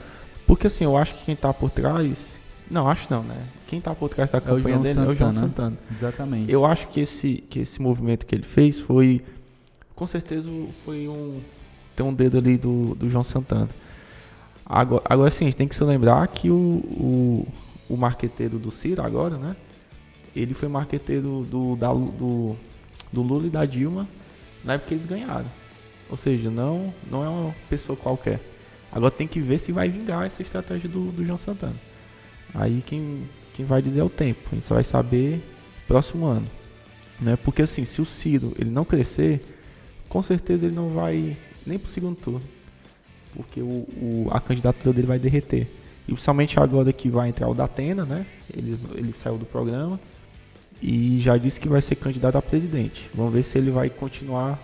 [0.45, 2.41] Porque assim, eu acho que quem está por trás.
[2.69, 3.37] Não, acho não, né?
[3.69, 5.11] Quem está por trás da campanha é dele Santana.
[5.11, 5.77] é o João Santana.
[5.97, 6.53] Exatamente.
[6.53, 9.23] Eu acho que esse, que esse movimento que ele fez foi.
[9.95, 10.49] Com certeza
[10.85, 11.41] foi um,
[12.01, 13.69] tem um dedo ali do, do João Santana.
[14.65, 17.49] Agora, agora sim, a gente tem que se lembrar que o, o,
[17.91, 19.55] o marqueteiro do Ciro agora, né?
[20.35, 22.57] Ele foi marqueteiro do, da, do,
[23.13, 24.09] do Lula e da Dilma
[24.65, 25.47] na época que eles ganharam.
[26.09, 28.41] Ou seja, não, não é uma pessoa qualquer.
[28.91, 31.77] Agora tem que ver se vai vingar essa estratégia do, do João Santana.
[32.55, 34.41] Aí quem, quem vai dizer é o tempo.
[34.51, 35.43] A gente só vai saber
[35.87, 36.47] próximo ano.
[37.21, 37.37] Né?
[37.37, 39.45] Porque assim, se o Ciro ele não crescer,
[40.09, 41.37] com certeza ele não vai
[41.71, 42.43] nem pro segundo turno.
[43.35, 45.69] Porque o, o, a candidatura dele vai derreter.
[46.07, 48.27] E principalmente agora que vai entrar o Datena, né?
[48.55, 49.99] Ele, ele saiu do programa
[50.83, 53.09] e já disse que vai ser candidato a presidente.
[53.15, 54.59] Vamos ver se ele vai continuar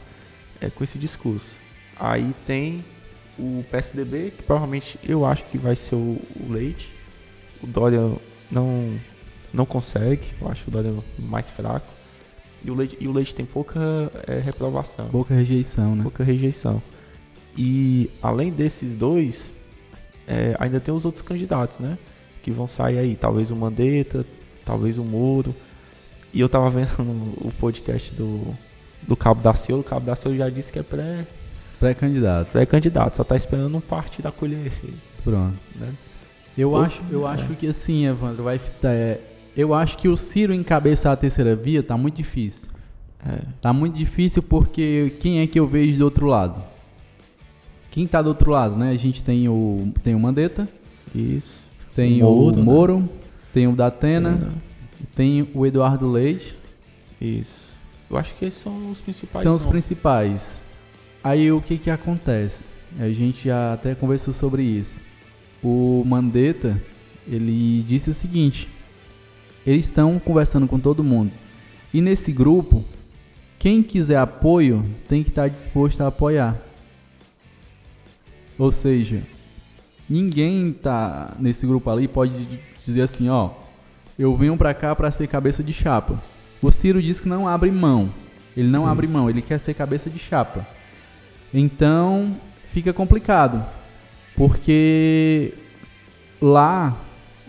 [0.60, 1.52] é, com esse discurso.
[1.98, 2.84] Aí tem
[3.38, 6.88] o PSDB, que provavelmente eu acho que vai ser o, o Leite.
[7.62, 8.00] O Dória
[8.50, 8.98] não,
[9.52, 11.86] não consegue, eu acho o Dória mais fraco.
[12.64, 13.78] E o Leite, e o Leite tem pouca
[14.26, 15.08] é, reprovação.
[15.08, 16.02] Pouca rejeição, né?
[16.02, 16.82] Pouca rejeição.
[17.56, 19.50] E além desses dois,
[20.26, 21.96] é, ainda tem os outros candidatos, né?
[22.42, 23.16] Que vão sair aí.
[23.16, 24.26] Talvez o Mandetta,
[24.64, 25.54] talvez o Moro.
[26.34, 26.90] E eu tava vendo
[27.40, 28.54] o podcast do,
[29.06, 29.80] do Cabo da Ciolo.
[29.80, 31.26] O Cabo da Ciolo já disse que é pré...
[31.78, 32.50] Pré-candidato.
[32.52, 33.16] Pré-candidato.
[33.16, 34.96] Só tá esperando um partido acolher ele.
[35.22, 35.56] Pronto.
[35.74, 35.92] Né?
[36.56, 37.32] Eu, acho, eu é.
[37.32, 38.60] acho que assim, Evandro, vai...
[38.84, 39.18] É,
[39.56, 42.68] eu acho que o Ciro encabeçar a terceira via tá muito difícil.
[43.26, 43.40] É.
[43.60, 46.62] Tá muito difícil porque quem é que eu vejo do outro lado?
[47.96, 48.90] Quem está do outro lado, né?
[48.90, 50.68] A gente tem o, tem o Mandetta.
[51.14, 51.62] Isso.
[51.94, 53.08] Tem o Moro, o Moro né?
[53.54, 54.52] tem o Datena,
[55.14, 56.54] tem o Eduardo Leite.
[57.18, 57.70] Isso.
[58.10, 59.42] Eu acho que esses são os principais.
[59.42, 60.62] São os principais.
[61.24, 62.66] Aí o que que acontece?
[63.00, 65.00] A gente já até conversou sobre isso.
[65.64, 66.78] O Mandetta,
[67.26, 68.68] ele disse o seguinte:
[69.66, 71.32] eles estão conversando com todo mundo.
[71.94, 72.84] E nesse grupo,
[73.58, 76.65] quem quiser apoio tem que estar disposto a apoiar.
[78.58, 79.22] Ou seja,
[80.08, 83.50] ninguém tá nesse grupo ali pode dizer assim, ó,
[84.18, 86.22] eu venho para cá para ser cabeça de chapa.
[86.62, 88.10] O Ciro diz que não abre mão.
[88.56, 88.90] Ele não Isso.
[88.90, 90.66] abre mão, ele quer ser cabeça de chapa.
[91.52, 92.34] Então,
[92.72, 93.64] fica complicado.
[94.34, 95.52] Porque
[96.40, 96.96] lá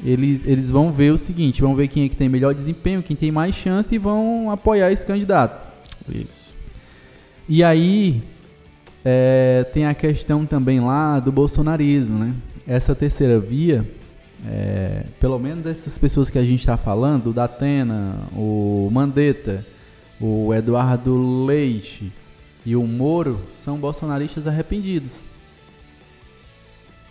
[0.03, 3.15] eles, eles vão ver o seguinte, vão ver quem é que tem melhor desempenho, quem
[3.15, 5.67] tem mais chance e vão apoiar esse candidato.
[6.09, 6.55] Isso.
[7.49, 8.21] E aí,
[9.09, 12.33] é, tem a questão também lá do bolsonarismo, né?
[12.67, 13.89] Essa terceira via,
[14.45, 19.65] é, pelo menos essas pessoas que a gente está falando, o Datena, o Mandetta,
[20.19, 22.11] o Eduardo Leite
[22.65, 25.21] e o Moro, são bolsonaristas arrependidos.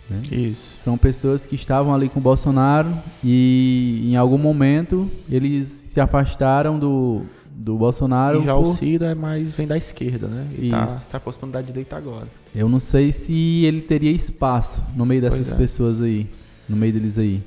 [0.07, 0.21] Né?
[0.31, 0.75] Isso.
[0.79, 6.77] São pessoas que estavam ali com o Bolsonaro e em algum momento eles se afastaram
[6.77, 7.25] do,
[7.57, 8.39] do Bolsonaro.
[8.39, 8.67] E já por...
[8.67, 10.47] o Ciro é mais vem da esquerda, né?
[10.57, 12.27] E tá se aproximando da direita agora.
[12.53, 15.55] Eu não sei se ele teria espaço no meio dessas é.
[15.55, 16.27] pessoas aí,
[16.69, 17.41] no meio deles aí.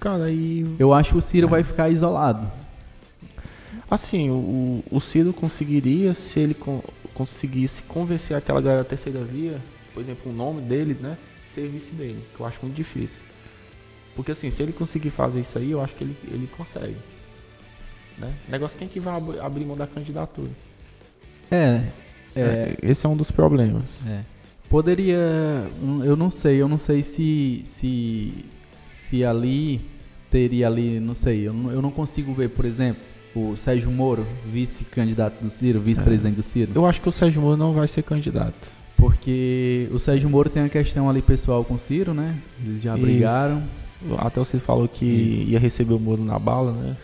[0.00, 1.50] Cara, e eu acho que o Ciro é.
[1.50, 2.50] vai ficar isolado.
[3.88, 6.82] Assim, o, o Ciro conseguiria se ele con
[7.14, 9.60] conseguisse convencer aquela galera da terceira via,
[9.92, 11.16] por exemplo, o nome deles, né?
[11.54, 13.22] Ser vice dele, que eu acho muito difícil.
[14.16, 16.96] Porque assim, se ele conseguir fazer isso aí, eu acho que ele, ele consegue.
[18.18, 18.32] Né?
[18.48, 20.50] Negócio quem que vai ab abrir mão da candidatura.
[21.50, 21.82] É,
[22.34, 23.98] é, é, Esse é um dos problemas.
[24.06, 24.20] É.
[24.68, 25.16] Poderia.
[26.04, 27.62] Eu não sei, eu não sei se.
[27.64, 28.32] se.
[28.90, 29.80] se ali
[30.30, 33.00] teria ali, não sei, eu não, eu não consigo ver, por exemplo,
[33.36, 36.36] o Sérgio Moro, vice-candidato do Ciro, vice-presidente é.
[36.36, 36.72] do Ciro.
[36.74, 38.68] Eu acho que o Sérgio Moro não vai ser candidato.
[38.96, 42.36] Porque o Sérgio Moro tem a questão ali pessoal com o Ciro, né?
[42.64, 43.04] Eles já Isso.
[43.04, 43.62] brigaram.
[44.18, 45.50] Até você falou que Isso.
[45.50, 46.96] ia receber o Moro na bala, né?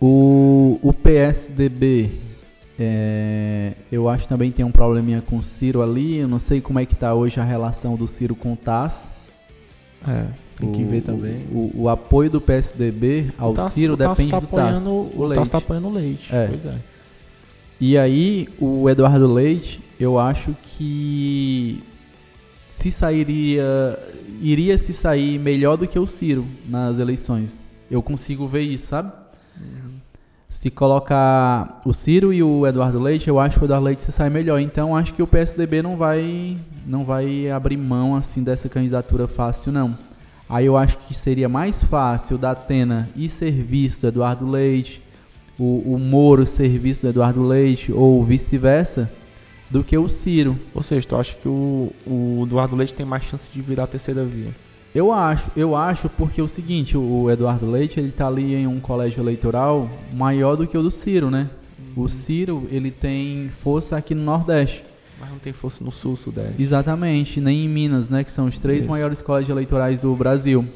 [0.00, 2.10] O, o PSDB,
[2.78, 6.16] é, eu acho também tem um probleminha com o Ciro ali.
[6.18, 9.08] Eu não sei como é que tá hoje a relação do Ciro com o Tasso.
[10.08, 11.46] É, tem que ver também.
[11.52, 14.88] O, o, apoio do PSDB ao Tasso, Ciro depende tá do Tasso.
[14.88, 16.34] O, o Tasso tá apoiando o Leite.
[16.34, 16.46] É.
[16.46, 16.74] Pois é.
[17.80, 21.82] E aí, o Eduardo Leite, eu acho que
[22.68, 23.98] se sairia,
[24.40, 27.58] iria se sair melhor do que o Ciro nas eleições.
[27.90, 29.12] Eu consigo ver isso, sabe?
[30.50, 34.10] Se colocar o Ciro e o Eduardo Leite, eu acho que o Eduardo Leite se
[34.10, 34.58] sai melhor.
[34.58, 39.70] Então acho que o PSDB não vai não vai abrir mão assim dessa candidatura fácil
[39.70, 39.96] não.
[40.48, 45.00] Aí eu acho que seria mais fácil da Atena ir serviço do Eduardo Leite,
[45.56, 49.08] o, o Moro serviço do Eduardo Leite ou vice-versa,
[49.70, 50.58] do que o Ciro.
[50.74, 53.86] Ou seja, tu acha que o, o Eduardo Leite tem mais chance de virar a
[53.86, 54.50] terceira via?
[54.94, 58.66] Eu acho, eu acho porque é o seguinte, o Eduardo Leite, ele tá ali em
[58.66, 61.48] um colégio eleitoral maior do que o do Ciro, né?
[61.96, 62.04] Uhum.
[62.04, 64.84] O Ciro, ele tem força aqui no Nordeste.
[65.20, 66.60] Mas não tem força no Sul, Sudeste.
[66.60, 68.24] Exatamente, nem em Minas, né?
[68.24, 68.88] Que são os três Isso.
[68.88, 70.66] maiores colégios eleitorais do Brasil.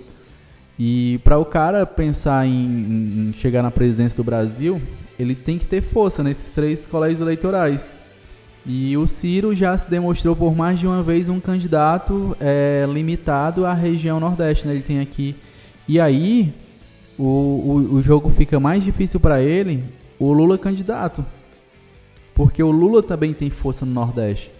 [0.78, 4.80] E para o cara pensar em, em chegar na presidência do Brasil,
[5.18, 7.90] ele tem que ter força nesses três colégios eleitorais.
[8.66, 13.66] E o Ciro já se demonstrou por mais de uma vez um candidato é, limitado
[13.66, 14.72] à região Nordeste, né?
[14.72, 15.36] Ele tem aqui.
[15.86, 16.52] E aí,
[17.18, 19.84] o, o, o jogo fica mais difícil para ele,
[20.18, 21.24] o Lula candidato.
[22.34, 24.50] Porque o Lula também tem força no Nordeste.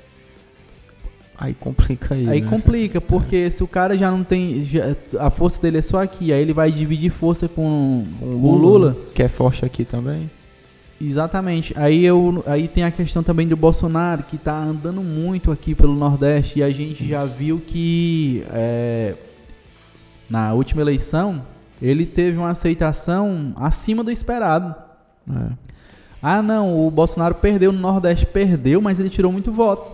[1.37, 2.29] Aí complica aí.
[2.29, 2.49] Aí né?
[2.49, 3.51] complica, porque é.
[3.51, 4.62] se o cara já não tem.
[4.64, 8.57] Já, a força dele é só aqui, aí ele vai dividir força com, com o
[8.57, 8.97] Lula, Lula.
[9.14, 10.31] Que é forte aqui também.
[11.07, 11.75] Exatamente.
[11.77, 15.95] Aí, eu, aí tem a questão também do Bolsonaro, que está andando muito aqui pelo
[15.95, 19.14] Nordeste, e a gente já viu que é,
[20.29, 21.43] na última eleição
[21.83, 24.75] ele teve uma aceitação acima do esperado.
[25.31, 25.53] É.
[26.23, 29.90] Ah, não, o Bolsonaro perdeu no Nordeste, perdeu, mas ele tirou muito voto.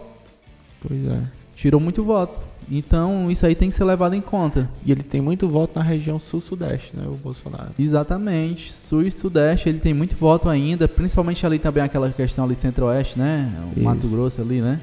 [0.81, 1.23] Pois é.
[1.57, 2.50] Tirou muito voto.
[2.71, 4.69] Então, isso aí tem que ser levado em conta.
[4.85, 7.71] E ele tem muito voto na região sul-sudeste, né, o Bolsonaro?
[7.79, 8.73] Exatamente.
[8.73, 13.19] Sul e sudeste, ele tem muito voto ainda, principalmente ali também aquela questão ali centro-oeste,
[13.19, 13.53] né?
[13.69, 13.83] O isso.
[13.83, 14.81] Mato Grosso ali, né?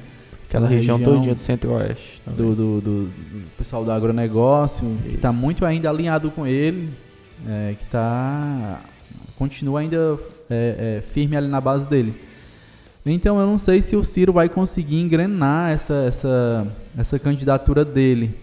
[0.48, 2.22] Aquela região, região todinha do centro-oeste.
[2.26, 3.10] Do, do, do, do,
[3.58, 5.08] pessoal do agronegócio, isso.
[5.10, 6.88] que está muito ainda alinhado com ele,
[7.46, 8.80] é, que está
[9.38, 10.18] continua ainda
[10.50, 12.14] é, é, firme ali na base dele.
[13.12, 16.66] Então eu não sei se o Ciro vai conseguir engrenar essa, essa,
[16.96, 18.34] essa candidatura dele.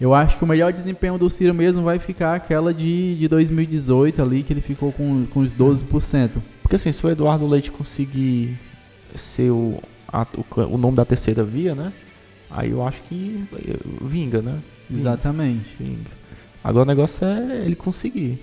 [0.00, 4.22] Eu acho que o melhor desempenho do Ciro mesmo vai ficar aquela de, de 2018
[4.22, 6.30] ali, que ele ficou com, com os 12%.
[6.62, 8.58] Porque assim, se o Eduardo Leite conseguir
[9.14, 11.92] ser o, a, o, o nome da terceira via, né?
[12.50, 13.44] Aí eu acho que
[14.02, 14.58] vinga, né?
[14.88, 15.00] Vinga.
[15.00, 15.70] Exatamente.
[15.78, 16.10] Vinga.
[16.62, 18.38] Agora o negócio é ele conseguir.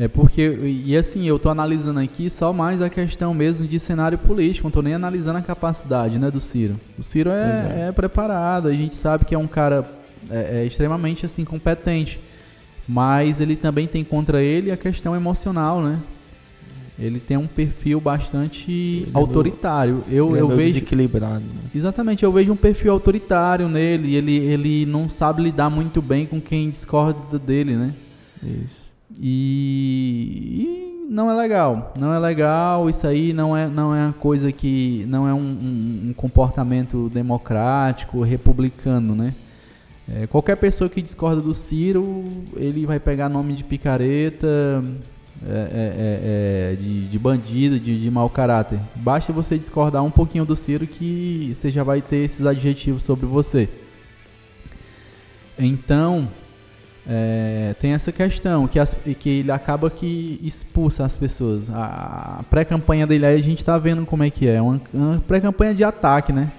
[0.00, 4.16] É porque, e assim, eu estou analisando aqui só mais a questão mesmo de cenário
[4.16, 6.80] político, não estou nem analisando a capacidade né, do Ciro.
[6.98, 7.88] O Ciro é, é.
[7.88, 9.86] é preparado, a gente sabe que é um cara
[10.30, 12.18] é, é extremamente assim competente,
[12.88, 15.98] mas ele também tem contra ele a questão emocional, né?
[16.98, 20.02] Ele tem um perfil bastante ele é autoritário.
[20.08, 21.40] É eu, eu vejo desequilibrado.
[21.40, 21.70] Né?
[21.74, 24.14] Exatamente, eu vejo um perfil autoritário nele.
[24.14, 27.94] Ele, ele não sabe lidar muito bem com quem discorda dele, né?
[28.42, 28.89] Isso.
[29.18, 32.88] E, e, não é legal, não é legal.
[32.88, 37.08] Isso aí não é, não é uma coisa que não é um, um, um comportamento
[37.08, 39.34] democrático, republicano, né?
[40.12, 42.24] É, qualquer pessoa que discorda do Ciro,
[42.56, 44.82] ele vai pegar nome de picareta,
[45.46, 48.80] é, é, é, é de, de, bandido, de, de mau caráter.
[48.96, 53.24] Basta você discordar um pouquinho do Ciro que você já vai ter esses adjetivos sobre
[53.24, 53.68] você.
[55.56, 56.28] Então,
[57.08, 61.70] é, tem essa questão que, as, que ele acaba que expulsa as pessoas.
[61.70, 64.60] A, pré-campanha dele aí a gente está vendo como é que é.
[64.60, 66.52] Uma, uma pré-campanha de ataque, né?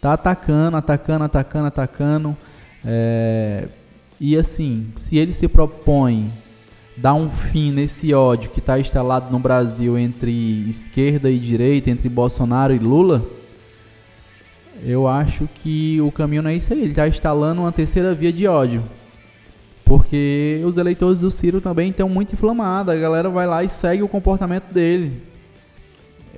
[0.00, 2.36] Tá atacando, atacando, atacando, atacando.
[2.84, 3.68] É,
[4.20, 6.30] e assim, se ele se propõe
[6.96, 12.08] dar um fim nesse ódio que está instalado no Brasil entre esquerda e direita, entre
[12.08, 13.24] Bolsonaro e Lula,
[14.84, 16.80] eu acho que o caminho não é isso aí.
[16.80, 18.82] Ele está instalando uma terceira via de ódio.
[19.92, 22.94] Porque os eleitores do Ciro também estão muito inflamados.
[22.94, 25.22] A galera vai lá e segue o comportamento dele.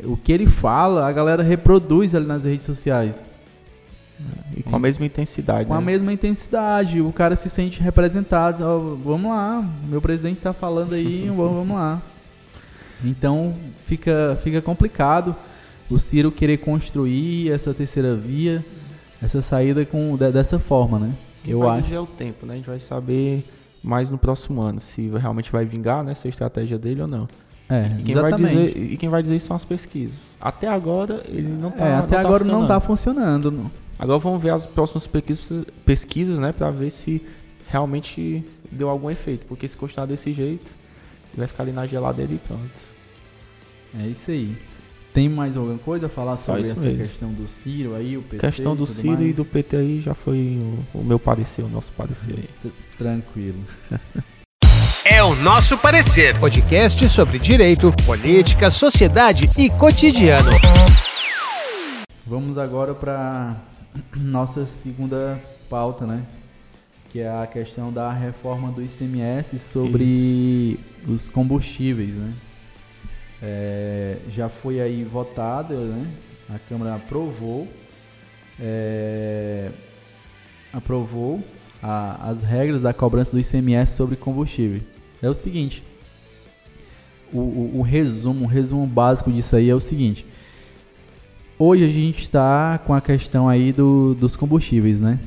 [0.02, 3.24] O que ele fala, a galera reproduz ali nas redes sociais.
[4.56, 5.66] E com a mesma intensidade.
[5.66, 5.78] Com né?
[5.78, 7.00] a mesma intensidade.
[7.00, 8.64] O cara se sente representado.
[8.64, 12.02] Oh, vamos lá, meu presidente está falando aí, vamos lá.
[13.04, 15.36] Então fica, fica complicado
[15.88, 18.64] o Ciro querer construir essa terceira via,
[19.22, 21.12] essa saída com, dessa forma, né?
[21.44, 21.94] Quem Eu acho.
[21.94, 22.54] é o tempo, né?
[22.54, 23.44] A gente vai saber
[23.82, 27.28] mais no próximo ano se realmente vai vingar né, essa estratégia dele ou não.
[27.68, 30.18] É, e quem, vai dizer, e quem vai dizer isso são as pesquisas.
[30.40, 33.50] Até agora ele não está é, até não tá agora tá não está funcionando.
[33.50, 33.70] Não.
[33.98, 37.24] Agora vamos ver as próximas pesquisas, pesquisas né, para ver se
[37.68, 39.46] realmente deu algum efeito.
[39.46, 40.72] Porque se continuar desse jeito,
[41.32, 42.94] ele vai ficar ali na geladeira e pronto.
[43.98, 44.56] É isso aí.
[45.14, 46.98] Tem mais alguma coisa a falar Só sobre essa mesmo.
[46.98, 48.38] questão do Ciro aí, o PT?
[48.48, 49.30] Questão do Ciro mais?
[49.30, 50.58] e do PT aí já foi
[50.92, 52.72] o, o meu parecer, o nosso parecer aí.
[52.98, 53.64] Tranquilo.
[55.06, 56.36] É o nosso parecer.
[56.40, 60.50] Podcast sobre direito, política, sociedade e cotidiano.
[62.26, 63.54] Vamos agora para
[64.16, 66.22] nossa segunda pauta, né?
[67.10, 71.12] Que é a questão da reforma do ICMS sobre Isso.
[71.12, 72.32] os combustíveis, né?
[73.46, 76.06] É, já foi aí votada, né?
[76.48, 77.68] A Câmara aprovou,
[78.58, 79.68] é,
[80.72, 81.44] aprovou
[81.82, 84.80] a, as regras da cobrança do ICMS sobre combustível.
[85.20, 85.82] É o seguinte,
[87.30, 90.24] o, o, o resumo, o resumo básico disso aí é o seguinte.
[91.58, 95.20] Hoje a gente está com a questão aí do, dos combustíveis, né?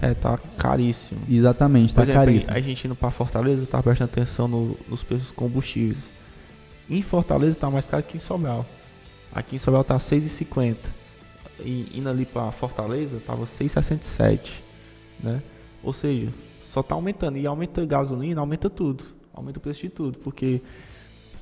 [0.00, 1.20] É, tá caríssimo.
[1.28, 2.56] Exatamente, tá exemplo, caríssimo.
[2.56, 6.10] A gente indo para Fortaleza tá prestando atenção no, nos preços dos combustíveis.
[6.90, 8.66] Em Fortaleza tá mais caro que em Sobral.
[9.32, 10.76] Aqui em Sobral tá 6,50.
[11.60, 14.60] E indo ali para Fortaleza tava 6,67,
[15.22, 15.40] né?
[15.82, 19.04] Ou seja, só tá aumentando e aumenta a gasolina, aumenta tudo.
[19.32, 20.60] Aumenta o preço de tudo, porque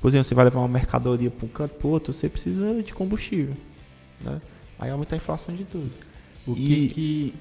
[0.01, 2.93] por exemplo, você vai levar uma mercadoria para um canto para outro, você precisa de
[2.93, 3.55] combustível.
[4.21, 4.41] Né?
[4.77, 5.91] Aí aumenta a inflação de tudo.
[6.47, 7.33] O que, e, que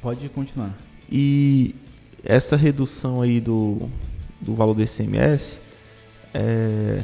[0.00, 0.74] pode continuar?
[1.10, 1.74] E
[2.24, 3.88] essa redução aí do,
[4.40, 5.60] do valor do ICMS,
[6.32, 7.02] é,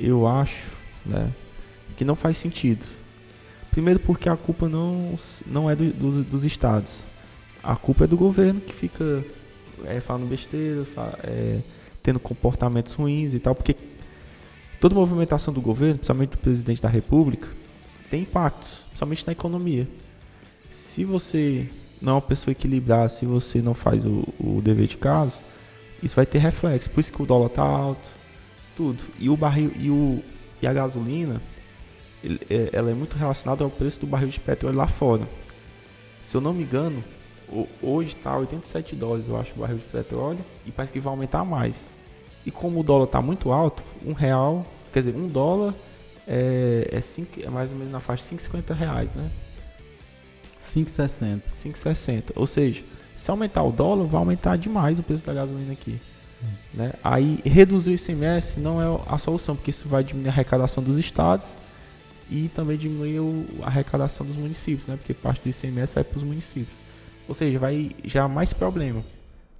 [0.00, 0.70] eu acho
[1.04, 1.30] né,
[1.96, 2.86] que não faz sentido.
[3.70, 5.14] Primeiro porque a culpa não,
[5.46, 7.04] não é do, do, dos estados.
[7.62, 9.24] A culpa é do governo que fica
[9.84, 10.84] é, falando besteira,
[11.22, 11.60] é,
[12.02, 13.76] tendo comportamentos ruins e tal, porque
[14.80, 17.48] toda movimentação do governo, principalmente do presidente da república,
[18.10, 19.86] tem impactos, principalmente na economia.
[20.70, 21.68] Se você
[22.00, 25.40] não é uma pessoa equilibrada, se você não faz o, o dever de casa,
[26.02, 26.90] isso vai ter reflexo.
[26.90, 28.08] Por isso que o dólar tá alto,
[28.80, 29.04] tudo.
[29.18, 30.22] E o barril e, o,
[30.62, 31.42] e a gasolina,
[32.24, 35.28] ele, é, ela é muito relacionada ao preço do barril de petróleo lá fora.
[36.22, 37.04] Se eu não me engano,
[37.82, 41.44] hoje está 87 dólares, eu acho, o barril de petróleo, e parece que vai aumentar
[41.44, 41.76] mais.
[42.46, 44.64] E como o dólar está muito alto, um real,
[44.94, 45.74] quer dizer, um dólar
[46.26, 49.30] é, é, cinco, é mais ou menos na faixa de 5,50 reais, né?
[50.58, 51.42] 5,60.
[51.62, 52.32] 5,60.
[52.34, 52.82] Ou seja,
[53.14, 56.00] se aumentar o dólar, vai aumentar demais o preço da gasolina aqui.
[56.72, 56.92] Né?
[57.02, 60.96] Aí reduzir o ICMS não é a solução, porque isso vai diminuir a arrecadação dos
[60.96, 61.54] estados
[62.30, 63.18] e também diminuir
[63.62, 64.96] a arrecadação dos municípios, né?
[64.96, 66.76] Porque parte do ICMS vai para os municípios.
[67.28, 69.02] Ou seja, vai já mais problema.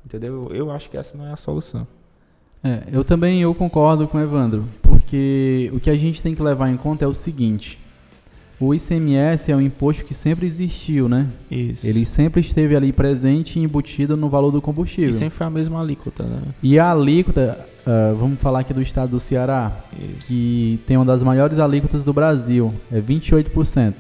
[0.05, 0.51] Entendeu?
[0.53, 1.87] Eu acho que essa não é a solução.
[2.63, 6.43] É, eu também eu concordo com o Evandro, porque o que a gente tem que
[6.43, 7.79] levar em conta é o seguinte:
[8.61, 11.27] o ICMS é um imposto que sempre existiu, né?
[11.51, 11.87] Isso.
[11.87, 15.09] Ele sempre esteve ali presente e embutido no valor do combustível.
[15.09, 16.43] E sempre foi a mesma alíquota, né?
[16.63, 20.27] E a alíquota, uh, vamos falar aqui do estado do Ceará, Isso.
[20.27, 23.95] que tem uma das maiores alíquotas do Brasil, é 28%.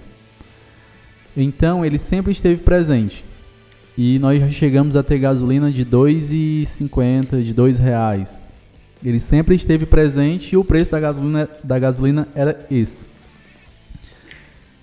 [1.35, 3.25] Então, ele sempre esteve presente.
[3.97, 8.43] E nós já chegamos a ter gasolina de R$ 2,50, de R$ reais.
[9.03, 13.10] Ele sempre esteve presente e o preço da gasolina, da gasolina era esse.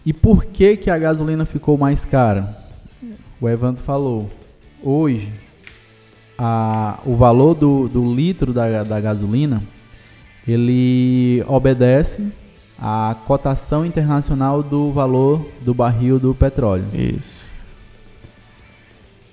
[0.07, 2.57] E por que, que a gasolina ficou mais cara?
[3.41, 4.31] O Evandro falou.
[4.81, 5.29] hoje
[6.37, 9.61] a, o valor do, do litro da, da gasolina
[10.47, 12.25] ele obedece
[12.79, 16.85] à cotação internacional do valor do barril do petróleo.
[16.93, 17.41] Isso.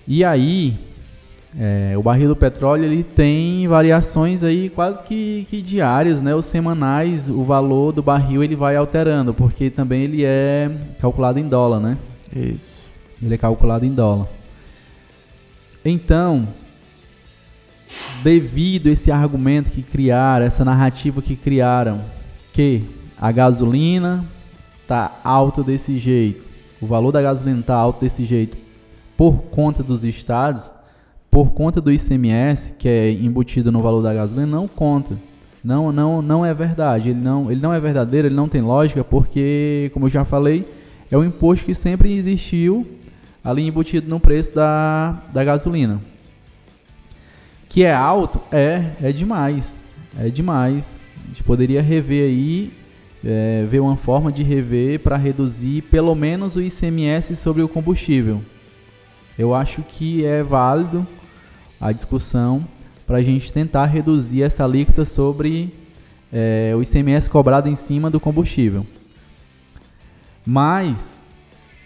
[0.08, 0.76] E aí,
[1.58, 6.34] é, o barril do petróleo ele tem variações aí quase que, que, diárias, né?
[6.34, 10.68] Os semanais, o valor do barril ele vai alterando, porque também ele é
[11.00, 11.96] calculado em dólar, né?
[12.34, 12.86] Isso.
[13.22, 14.26] Ele é calculado em dólar.
[15.84, 16.48] Então,
[18.22, 22.00] devido a esse argumento que criaram, essa narrativa que criaram,
[22.52, 22.82] que
[23.16, 24.24] a gasolina
[24.88, 26.42] tá alta desse jeito,
[26.80, 28.56] o valor da gasolina tá alto desse jeito
[29.16, 30.70] por conta dos estados,
[31.34, 35.16] por conta do ICMS que é embutido no valor da gasolina, não conta.
[35.64, 37.08] Não, não, não é verdade.
[37.08, 40.64] Ele não, ele não é verdadeiro, ele não tem lógica, porque, como eu já falei,
[41.10, 42.86] é um imposto que sempre existiu
[43.42, 46.00] ali embutido no preço da, da gasolina.
[47.68, 48.40] Que é alto?
[48.52, 49.76] É, é demais.
[50.16, 50.96] É demais.
[51.24, 52.72] A gente poderia rever aí,
[53.24, 58.40] é, ver uma forma de rever para reduzir pelo menos o ICMS sobre o combustível.
[59.36, 61.04] Eu acho que é válido
[61.84, 62.66] a discussão
[63.06, 65.70] para a gente tentar reduzir essa alíquota sobre
[66.32, 68.86] é, o ICMS cobrado em cima do combustível.
[70.46, 71.20] Mas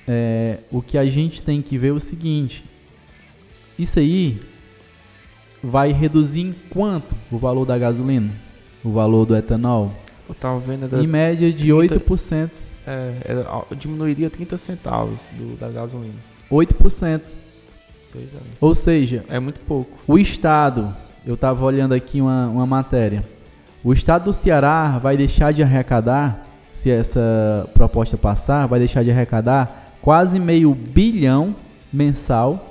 [0.07, 2.64] é, o que a gente tem que ver é o seguinte:
[3.76, 4.40] isso aí
[5.61, 8.30] vai reduzir em quanto o valor da gasolina?
[8.84, 9.92] O valor do etanol?
[10.28, 12.51] Eu tava vendo é em média de 30, 8%.
[12.86, 16.14] É, é, diminuiria 30 centavos do, da gasolina.
[16.49, 17.20] 8%.
[18.14, 18.38] É.
[18.61, 19.98] Ou seja, é muito pouco.
[20.06, 20.94] O Estado,
[21.26, 23.24] eu estava olhando aqui uma, uma matéria,
[23.84, 29.11] o Estado do Ceará vai deixar de arrecadar, se essa proposta passar, vai deixar de
[29.11, 31.54] arrecadar quase meio bilhão
[31.92, 32.68] mensal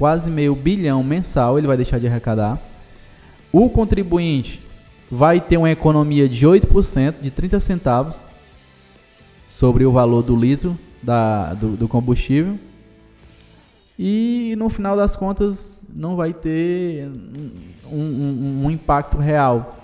[0.00, 2.58] quase meio bilhão mensal ele vai deixar de arrecadar.
[3.52, 4.58] O contribuinte
[5.10, 8.16] vai ter uma economia de 8%, de 30 centavos,
[9.44, 12.58] sobre o valor do litro da, do, do combustível.
[14.02, 17.06] E no final das contas não vai ter
[17.84, 19.76] um, um, um impacto real.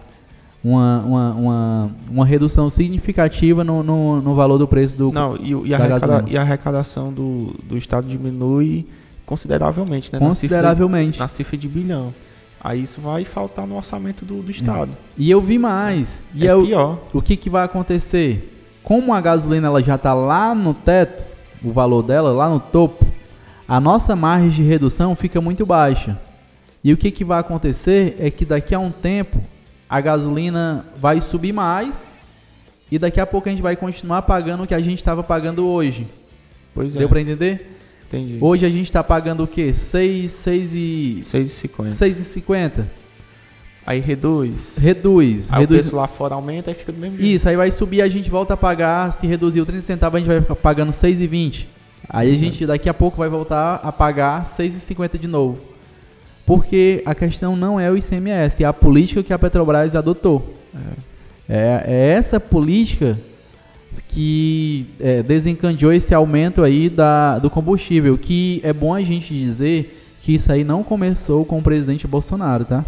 [0.65, 5.53] Uma, uma, uma, uma, redução significativa no, no, no, valor do preço do Não, e,
[5.69, 8.87] e, a, arrecada, e a arrecadação do, do Estado diminui
[9.27, 10.19] consideravelmente, né?
[10.19, 11.21] Consideravelmente.
[11.21, 12.15] Na cifra, na cifra de bilhão.
[12.59, 14.93] Aí isso vai faltar no orçamento do, do Estado.
[14.93, 14.97] É.
[15.19, 16.23] E eu vi mais.
[16.35, 16.99] E é, é pior.
[17.13, 18.79] O, o que, que vai acontecer?
[18.83, 21.23] Como a gasolina ela já está lá no teto,
[21.63, 23.07] o valor dela lá no topo,
[23.69, 26.19] a nossa margem de redução fica muito baixa.
[26.83, 29.43] E o que, que vai acontecer é que daqui a um tempo
[29.89, 32.09] a gasolina vai subir mais
[32.91, 35.67] e daqui a pouco a gente vai continuar pagando o que a gente estava pagando
[35.67, 36.07] hoje.
[36.73, 36.99] Pois é.
[37.01, 37.77] Deu para entender?
[38.07, 38.39] Entendi.
[38.41, 39.75] Hoje a gente está pagando o quê?
[39.75, 41.19] 6, 6 e...
[41.23, 41.89] 6,50.
[41.89, 42.85] 6,50.
[43.85, 44.77] Aí reduz.
[44.79, 45.53] Reduz.
[45.53, 45.81] Aí reduz.
[45.81, 47.35] o preço lá fora aumenta e fica do mesmo jeito.
[47.35, 50.19] Isso, aí vai subir, a gente volta a pagar, se reduzir o 30 centavos, a
[50.21, 51.67] gente vai ficar pagando 6,20.
[52.09, 55.59] Aí a gente daqui a pouco vai voltar a pagar 6,50 de novo.
[56.45, 60.55] Porque a questão não é o ICMS, é a política que a Petrobras adotou.
[61.49, 63.19] É, é, é essa política
[64.09, 70.03] que é, desencadeou esse aumento aí da, do combustível, que é bom a gente dizer
[70.23, 72.85] que isso aí não começou com o presidente Bolsonaro, tá?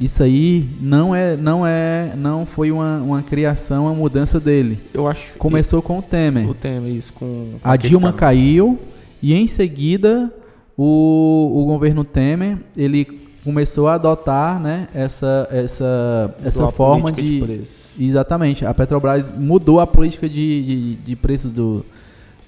[0.00, 4.78] Isso aí não é, não é, não foi uma, uma criação, uma mudança dele.
[4.94, 5.34] Eu acho.
[5.34, 6.48] Começou com o Temer.
[6.48, 7.58] O Temer, isso com.
[7.60, 8.78] com a Dilma caiu
[9.22, 10.32] e em seguida
[10.74, 17.44] o, o governo Temer ele começou a adotar né, essa, essa, essa forma de, de
[17.44, 17.90] preço.
[17.98, 18.64] Exatamente.
[18.64, 21.84] A Petrobras mudou a política de, de, de preços do,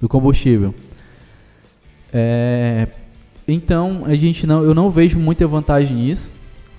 [0.00, 0.74] do combustível.
[2.12, 2.88] É,
[3.46, 6.30] então, a gente não, eu não vejo muita vantagem nisso.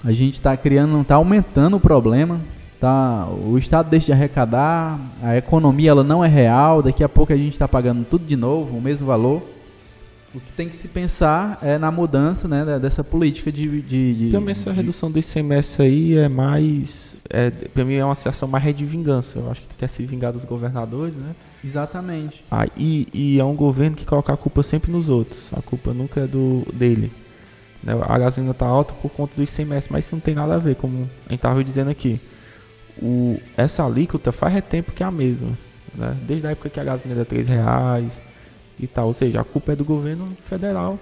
[0.04, 2.42] A gente está criando, está aumentando o problema.
[2.80, 6.82] Tá, o Estado deixa de arrecadar, a economia ela não é real.
[6.82, 9.42] Daqui a pouco a gente está pagando tudo de novo, o mesmo valor.
[10.36, 13.82] O que tem que se pensar é na mudança né, dessa política de.
[13.84, 14.76] de, de Também essa de...
[14.76, 17.16] redução do ICMS aí é mais.
[17.30, 19.38] É, para mim é uma situação mais de vingança.
[19.40, 21.36] Eu acho que quer se vingar dos governadores, né?
[21.64, 22.44] Exatamente.
[22.50, 25.52] Ah, e, e é um governo que coloca a culpa sempre nos outros.
[25.54, 27.12] A culpa nunca é do dele.
[27.84, 27.94] Né?
[28.08, 30.76] A gasolina está alta por conta do ICMS, mas isso não tem nada a ver,
[30.76, 32.20] como a gente estava dizendo aqui.
[33.02, 35.50] O, essa alíquota faz é tempo que é a mesma.
[35.94, 36.16] Né?
[36.26, 38.14] Desde a época que a gasolina era 3 reais
[38.80, 39.08] e tal.
[39.08, 41.00] Ou seja, a culpa é do governo federal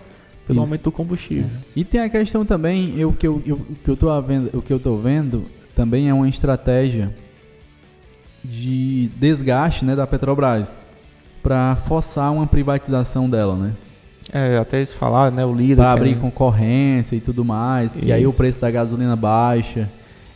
[0.48, 0.68] pelo Isso.
[0.68, 1.46] aumento do combustível.
[1.46, 1.80] É.
[1.80, 4.74] E tem a questão também, eu, que eu, eu, que eu tô vendo, o que
[4.74, 7.14] eu tô vendo também é uma estratégia
[8.44, 10.76] de desgaste né, da Petrobras
[11.44, 13.74] para forçar uma privatização dela, né?
[14.34, 15.46] É, até eles falaram, né?
[15.46, 15.78] O líder.
[15.78, 18.14] Para abrir concorrência e tudo mais, que Isso.
[18.14, 19.90] aí o preço da gasolina baixa.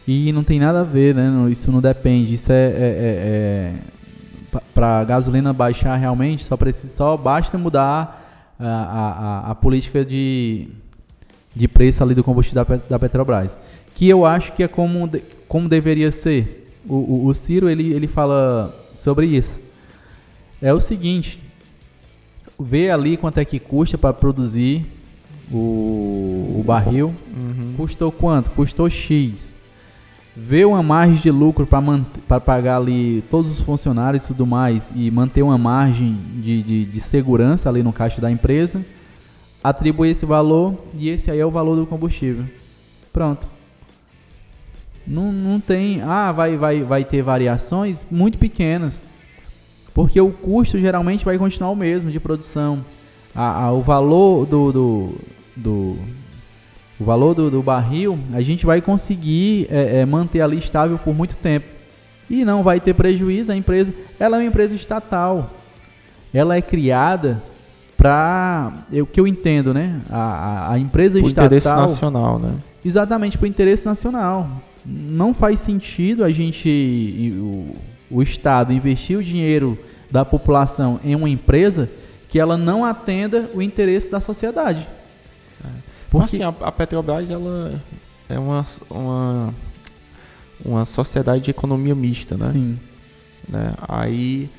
[0.07, 1.31] E não tem nada a ver, né?
[1.49, 2.33] Isso não depende.
[2.33, 2.55] Isso é.
[2.55, 3.73] é, é, é
[4.73, 10.67] para gasolina baixar realmente, só, precisa, só basta mudar a, a, a, política de,
[11.55, 13.57] de preço ali do combustível da, da Petrobras.
[13.93, 15.09] Que eu acho que é como,
[15.47, 16.73] como deveria ser.
[16.87, 19.59] O, o, o Ciro ele, ele fala sobre isso.
[20.61, 21.39] É o seguinte:
[22.59, 24.85] vê ali quanto é que custa para produzir
[25.51, 27.13] o, o barril.
[27.35, 27.73] Uhum.
[27.77, 28.51] Custou quanto?
[28.51, 29.53] Custou X.
[30.35, 35.09] Vê uma margem de lucro para pagar ali todos os funcionários e tudo mais e
[35.09, 38.85] manter uma margem de, de, de segurança ali no caixa da empresa.
[39.63, 42.45] Atribui esse valor e esse aí é o valor do combustível.
[43.13, 43.47] Pronto.
[45.07, 46.01] Não, não tem.
[46.01, 49.03] Ah, vai, vai, vai ter variações muito pequenas.
[49.95, 52.83] Porque o custo geralmente vai continuar o mesmo de produção.
[53.33, 55.15] A, a, o valor do, do,
[55.55, 55.97] do
[56.99, 61.15] o valor do, do, barril, a gente vai conseguir é, é, manter ali estável por
[61.15, 61.65] muito tempo.
[62.29, 65.49] E não vai ter prejuízo, a empresa, ela é uma empresa estatal.
[66.33, 67.41] Ela é criada
[67.95, 70.01] para, o que eu entendo, né?
[70.09, 71.45] A, a, a empresa por estatal...
[71.45, 72.55] interesse nacional, né?
[72.83, 74.49] Exatamente, por interesse nacional.
[74.85, 77.75] Não faz sentido a gente, o,
[78.09, 79.77] o Estado, investir o dinheiro
[80.11, 81.89] da população em uma empresa
[82.29, 84.87] que ela não atenda o interesse da sociedade.
[86.09, 86.37] Porque...
[86.37, 87.81] assim, a, a, Petrobras ela
[88.29, 89.53] é uma, uma,
[90.63, 92.49] uma sociedade de economia mista, né?
[92.51, 92.79] Sim.
[93.47, 93.73] Né?
[93.87, 94.49] Aí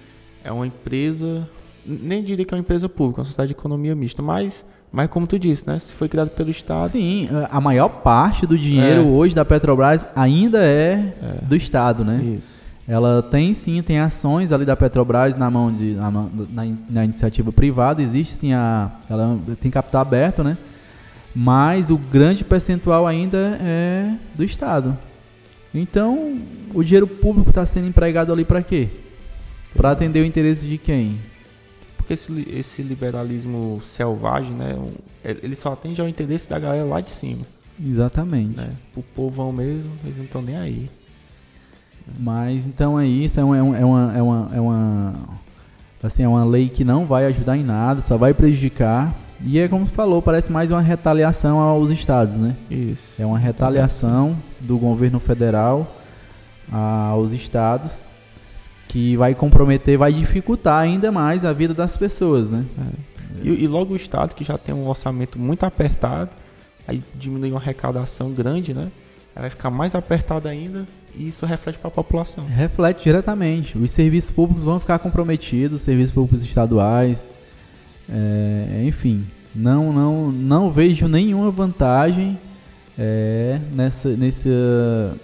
[0.45, 1.49] é uma empresa,
[1.85, 5.09] nem diria que é uma empresa pública, é uma sociedade de economia mista, mas, mas
[5.09, 5.79] como tu disse, né?
[5.79, 6.91] Se foi criado pelo Estado.
[6.91, 9.05] Sim, a maior parte do dinheiro é.
[9.05, 12.23] hoje da Petrobras ainda é, é, do Estado, né?
[12.23, 12.66] Isso.
[12.89, 17.51] Ela tem sim, tem ações ali da Petrobras na mão de na, na, na, iniciativa
[17.51, 20.57] privada, existe sim a ela tem capital aberto, né?
[21.35, 24.97] Mas o grande percentual ainda é do Estado.
[25.75, 26.41] Então,
[26.73, 28.89] o dinheiro público está sendo empregado ali para quê?
[29.75, 31.19] Para atender o interesse de quem?
[31.97, 34.79] Porque esse, esse liberalismo selvagem, né?
[35.25, 37.45] Ele só atende ao interesse da galera lá de cima.
[37.85, 38.57] Exatamente.
[38.57, 38.71] Né?
[38.95, 40.89] O povão mesmo, eles não estão nem aí.
[42.19, 45.15] Mas então é isso, é uma, é uma, é uma, é uma,
[46.03, 49.15] assim, é uma lei que não vai ajudar em nada, só vai prejudicar.
[49.45, 52.57] E é como você falou, parece mais uma retaliação aos estados, né?
[52.71, 53.21] Isso.
[53.21, 55.95] É uma retaliação do governo federal
[56.73, 57.99] aos estados
[58.89, 62.65] que vai comprometer, vai dificultar ainda mais a vida das pessoas, né?
[62.79, 63.47] É.
[63.49, 66.31] E, e, logo o estado que já tem um orçamento muito apertado,
[66.89, 68.91] aí diminui uma arrecadação grande, né?
[69.35, 70.87] Aí vai ficar mais apertado ainda
[71.17, 72.45] e isso reflete para a população.
[72.47, 73.79] Reflete diretamente.
[73.79, 77.29] Os serviços públicos vão ficar comprometidos, serviços públicos estaduais,
[78.09, 79.27] é, enfim.
[79.55, 82.39] Não, não, não vejo nenhuma vantagem
[82.99, 85.17] é, nessa, nessa,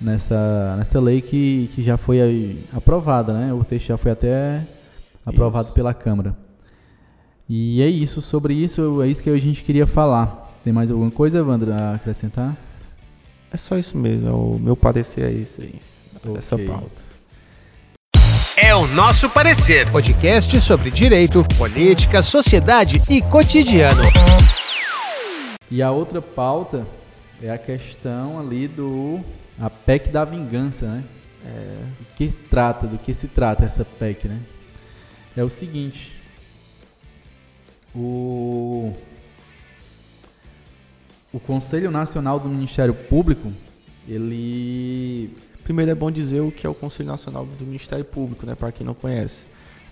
[0.00, 3.52] nessa, nessa lei que, que já foi aprovada, né?
[3.52, 4.62] O texto já foi até
[5.24, 5.74] aprovado isso.
[5.74, 6.34] pela Câmara.
[7.48, 10.58] E é isso, sobre isso, é isso que a gente queria falar.
[10.64, 12.56] Tem mais alguma coisa, Evandro, a acrescentar?
[13.52, 15.80] É só isso mesmo, é o meu parecer é isso aí,
[16.16, 16.36] okay.
[16.36, 17.06] essa pauta.
[18.56, 19.90] É o nosso parecer.
[19.92, 24.02] Podcast sobre direito, política, sociedade e cotidiano.
[25.70, 26.86] E a outra pauta
[27.42, 29.20] é a questão ali do
[29.60, 31.04] a PEC da vingança, né?
[31.44, 34.40] É, do que trata, do que se trata essa PEC, né?
[35.36, 36.12] É o seguinte,
[37.94, 38.94] o
[41.32, 43.52] o Conselho Nacional do Ministério Público,
[44.08, 45.30] ele.
[45.64, 48.70] Primeiro é bom dizer o que é o Conselho Nacional do Ministério Público, né, para
[48.70, 49.46] quem não conhece.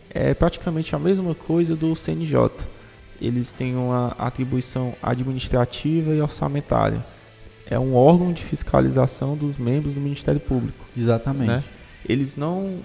[0.08, 2.50] É praticamente a mesma coisa do CNJ.
[3.20, 7.04] Eles têm uma atribuição administrativa e orçamentária.
[7.66, 10.84] É um órgão de fiscalização dos membros do Ministério Público.
[10.96, 11.48] Exatamente.
[11.48, 11.64] Né?
[12.08, 12.78] Eles não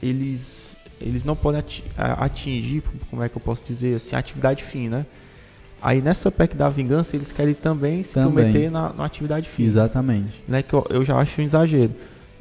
[0.00, 1.62] eles eles não podem
[1.96, 5.04] atingir, como é que eu posso dizer assim, atividade fim, né?
[5.80, 8.46] Aí nessa PEC da vingança eles querem também se também.
[8.46, 9.80] meter na, na, atividade física.
[9.80, 10.42] Exatamente.
[10.48, 11.92] Né, que eu, eu, já acho um exagero.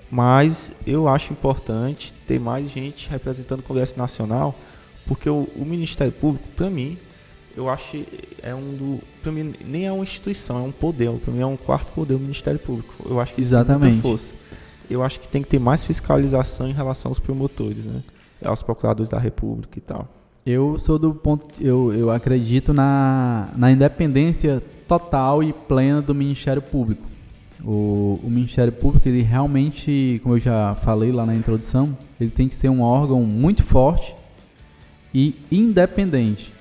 [0.09, 4.55] Mas eu acho importante ter mais gente representando o Congresso Nacional,
[5.05, 6.97] porque o, o Ministério Público, para mim,
[7.55, 8.03] eu acho
[8.43, 11.45] é um do, para mim nem é uma instituição, é um poder, para mim é
[11.45, 12.93] um quarto poder o Ministério Público.
[13.09, 14.01] Eu acho que Exatamente.
[14.01, 14.31] força.
[14.89, 18.03] Eu acho que tem que ter mais fiscalização em relação aos promotores, né?
[18.43, 20.07] Aos procuradores da República e tal.
[20.45, 21.47] Eu sou do ponto.
[21.59, 27.01] Eu, eu acredito na, na independência total e plena do Ministério Público.
[27.63, 32.47] O, o Ministério Público, ele realmente, como eu já falei lá na introdução, ele tem
[32.47, 34.15] que ser um órgão muito forte
[35.11, 36.53] e independente.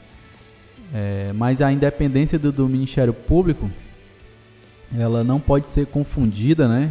[0.94, 3.70] É, mas a independência do, do, Ministério Público,
[4.96, 6.90] ela não pode ser confundida, né?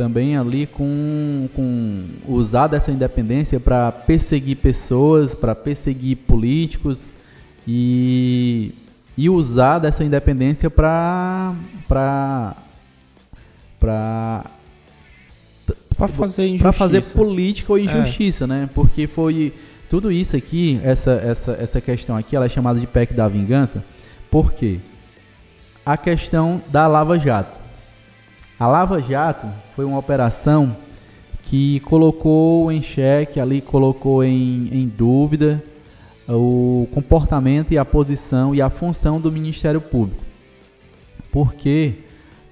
[0.00, 7.10] Também ali com, com usar dessa independência para perseguir pessoas, para perseguir políticos
[7.68, 8.72] e,
[9.14, 11.54] e usar dessa independência para
[11.86, 12.56] para
[13.78, 14.46] para
[15.94, 17.82] para fazer para fazer política ou é.
[17.82, 18.46] injustiça, é.
[18.46, 18.70] né?
[18.74, 19.52] Porque foi
[19.90, 23.84] tudo isso aqui, essa, essa, essa questão aqui, ela é chamada de PEC da vingança,
[24.30, 24.78] por quê?
[25.84, 27.59] A questão da Lava Jato.
[28.60, 30.76] A Lava Jato foi uma operação
[31.44, 35.64] que colocou em xeque, ali colocou em, em dúvida
[36.28, 40.22] o comportamento e a posição e a função do Ministério Público.
[41.32, 42.00] Porque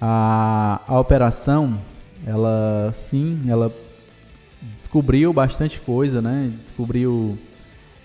[0.01, 1.77] a, a operação,
[2.25, 3.71] ela sim, ela
[4.75, 6.51] descobriu bastante coisa, né?
[6.57, 7.37] Descobriu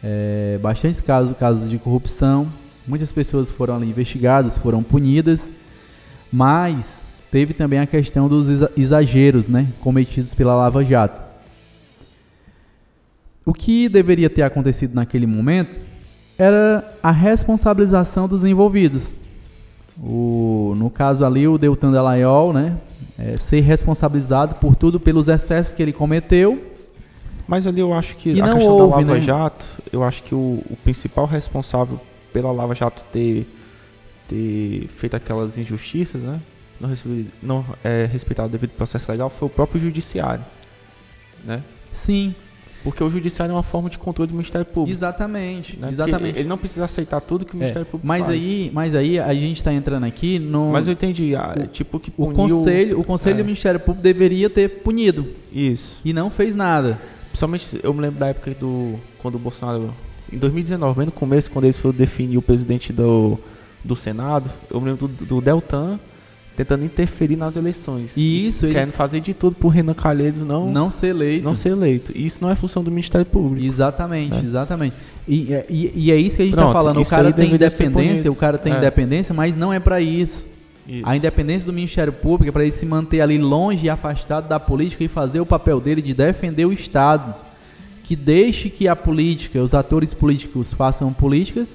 [0.02, 2.48] é, bastantes casos, casos de corrupção.
[2.86, 5.50] Muitas pessoas foram ali investigadas, foram punidas,
[6.30, 7.03] mas
[7.34, 8.46] teve também a questão dos
[8.78, 9.66] exageros, né?
[9.80, 11.20] Cometidos pela Lava Jato.
[13.44, 15.80] O que deveria ter acontecido naquele momento
[16.38, 19.16] era a responsabilização dos envolvidos.
[20.00, 22.76] O, no caso ali, o Deltan Dallagnol, né?
[23.18, 26.62] é, ser responsabilizado por tudo pelos excessos que ele cometeu.
[27.48, 29.20] Mas ali eu acho que e a questão houve, da Lava né?
[29.20, 32.00] Jato, eu acho que o, o, principal responsável
[32.32, 33.44] pela Lava Jato ter,
[34.28, 36.38] ter feito aquelas injustiças, né?
[36.80, 36.90] Não,
[37.42, 40.44] não é, respeitado o devido processo legal foi o próprio judiciário,
[41.44, 41.62] né?
[41.92, 42.34] Sim.
[42.82, 44.94] Porque o judiciário é uma forma de controle do Ministério Público.
[44.94, 45.78] Exatamente.
[45.78, 45.88] Né?
[45.90, 46.38] exatamente.
[46.38, 48.38] Ele não precisa aceitar tudo que o é, Ministério é, Público mas faz.
[48.38, 50.70] Aí, mas aí a gente está entrando aqui no.
[50.70, 51.34] Mas eu entendi.
[51.34, 53.38] Ah, o, tipo que puniu, o conselho, o conselho é.
[53.38, 55.26] do Ministério Público deveria ter punido.
[55.50, 56.02] Isso.
[56.04, 57.00] E não fez nada.
[57.28, 59.94] Principalmente eu me lembro da época do quando o Bolsonaro
[60.30, 63.38] em 2019, bem no começo, quando eles foram definir o presidente do,
[63.84, 65.98] do Senado, eu me lembro do, do Deltan
[66.56, 68.12] tentando interferir nas eleições.
[68.16, 68.92] E isso, querendo ele...
[68.92, 71.44] fazer de tudo por Renan Calheiros não não ser eleito.
[71.44, 72.12] Não ser eleito.
[72.14, 73.66] Isso não é função do Ministério Público.
[73.66, 74.38] Exatamente, é.
[74.38, 74.96] exatamente.
[75.26, 77.00] E, é, e, e, é isso que a gente está falando.
[77.00, 78.78] O cara tem independência, o cara tem é.
[78.78, 80.46] independência, mas não é para isso.
[80.86, 81.02] isso.
[81.04, 84.60] A independência do Ministério Público é para ele se manter ali longe e afastado da
[84.60, 87.34] política e fazer o papel dele de defender o Estado.
[88.04, 91.74] Que deixe que a política, os atores políticos façam políticas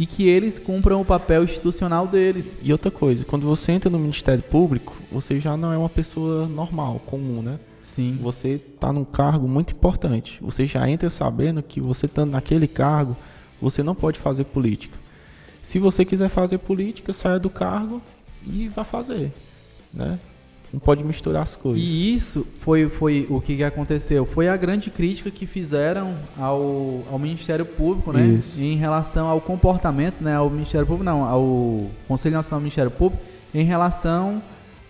[0.00, 2.56] e que eles cumpram o papel institucional deles.
[2.62, 6.48] E outra coisa, quando você entra no Ministério Público, você já não é uma pessoa
[6.48, 7.60] normal, comum, né?
[7.82, 8.16] Sim.
[8.22, 10.38] Você está num cargo muito importante.
[10.40, 13.14] Você já entra sabendo que você estando naquele cargo,
[13.60, 14.98] você não pode fazer política.
[15.60, 18.00] Se você quiser fazer política, saia do cargo
[18.46, 19.30] e vá fazer,
[19.92, 20.18] né?
[20.72, 21.82] Não pode misturar as coisas.
[21.82, 24.24] E isso foi, foi o que, aconteceu.
[24.24, 28.24] Foi a grande crítica que fizeram ao, ao Ministério Público, né?
[28.24, 28.60] Isso.
[28.60, 30.36] Em relação ao comportamento, né?
[30.36, 34.40] Ao Ministério Público, não, ao Conselho Nacional do Ministério Público, em relação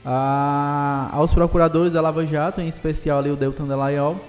[0.04, 4.20] a, aos procuradores da Lava Jato, em especial ali o Deltan Dallagnol,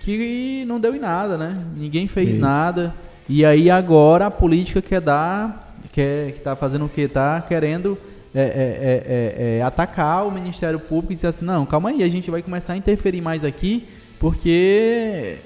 [0.00, 1.66] que não deu em nada, né?
[1.76, 2.40] Ninguém fez isso.
[2.40, 2.94] nada.
[3.28, 7.06] E aí agora a política quer dar, quer, que tá fazendo o que?
[7.08, 7.98] Tá querendo
[8.34, 12.02] é é, é, é, é, atacar o Ministério Público e dizer assim, não, calma aí,
[12.02, 13.86] a gente vai começar a interferir mais aqui,
[14.18, 15.36] porque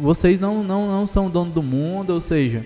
[0.00, 2.64] vocês não, não, não são dono do mundo, ou seja,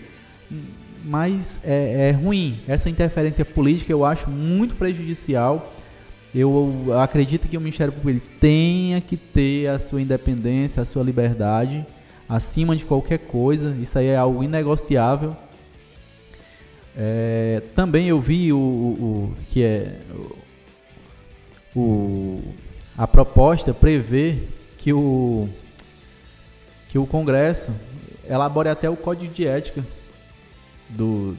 [1.04, 2.60] mas é, é ruim.
[2.66, 5.72] Essa interferência política eu acho muito prejudicial.
[6.34, 11.86] Eu, acredito que o Ministério Público tenha que ter a sua independência, a sua liberdade,
[12.28, 13.76] acima de qualquer coisa.
[13.80, 15.36] Isso aí é algo inegociável.
[16.96, 19.98] É, também eu vi o, o, o que é
[21.74, 22.40] o,
[22.96, 24.38] a proposta prevê
[24.78, 25.48] que o
[26.88, 27.72] que o Congresso
[28.28, 29.84] elabore até o código de ética
[30.88, 31.36] do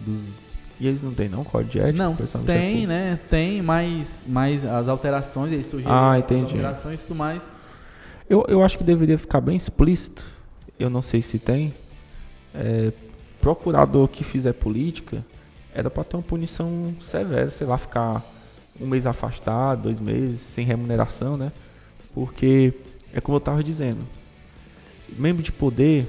[0.00, 0.48] dos
[0.80, 2.04] e eles não têm não código de ética?
[2.04, 3.18] Não, tem, né?
[3.28, 6.44] Tem, mas, mas as alterações eles sugeriram ah, entendi.
[6.44, 7.50] as alterações e tudo mais.
[8.30, 10.24] Eu, eu acho que deveria ficar bem explícito.
[10.78, 11.74] Eu não sei se tem.
[12.54, 12.92] É,
[13.40, 15.24] procurador que fizer política
[15.74, 18.22] era para ter uma punição severa, sei lá, ficar
[18.80, 21.52] um mês afastado, dois meses, sem remuneração, né?
[22.14, 22.72] Porque
[23.12, 24.00] é como eu estava dizendo,
[25.16, 26.06] membro de poder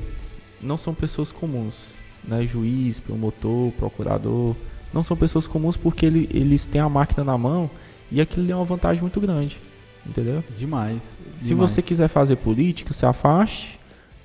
[0.62, 2.46] não são pessoas comuns, né?
[2.46, 4.56] Juiz, promotor, procurador,
[4.94, 7.70] não são pessoas comuns porque ele, eles têm a máquina na mão
[8.12, 9.58] e aquilo é uma vantagem muito grande,
[10.06, 10.44] entendeu?
[10.58, 11.02] Demais.
[11.38, 11.72] Se demais.
[11.72, 13.79] você quiser fazer política, se afaste,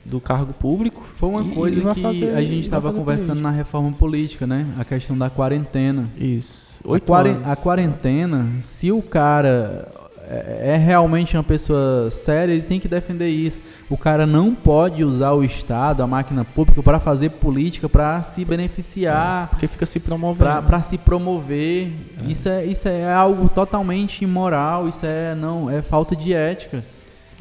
[0.05, 1.03] do cargo público.
[1.17, 4.67] Foi uma e, coisa e que fazer, a gente estava conversando na reforma política, né?
[4.79, 6.05] A questão da quarentena.
[6.19, 6.75] Isso.
[6.85, 9.89] A, quaren a, quarentena, se o cara
[10.29, 13.61] é, é realmente uma pessoa séria, ele tem que defender isso.
[13.89, 18.45] O cara não pode usar o Estado, a máquina pública, para fazer política, para se
[18.45, 19.49] beneficiar.
[19.49, 20.63] Porque fica se promovendo.
[20.63, 21.93] Para se promover.
[22.23, 22.31] É.
[22.31, 26.85] Isso, é, isso é algo totalmente imoral, isso é, não, é falta de ética.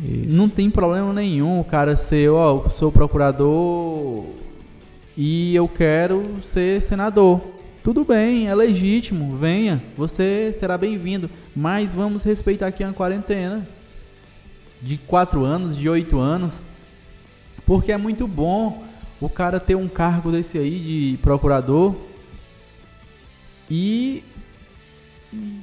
[0.02, 0.36] Isso.
[0.36, 4.26] Não tem problema nenhum o cara ser, ó, sou procurador
[5.16, 7.42] e eu quero ser senador.
[7.84, 13.68] Tudo bem, é legítimo, venha, você será bem-vindo, mas vamos respeitar aqui uma quarentena
[14.82, 16.56] de 4 anos, de 8 anos,
[17.66, 18.84] porque é muito bom
[19.20, 21.96] o cara ter um cargo desse aí de procurador
[23.70, 24.24] e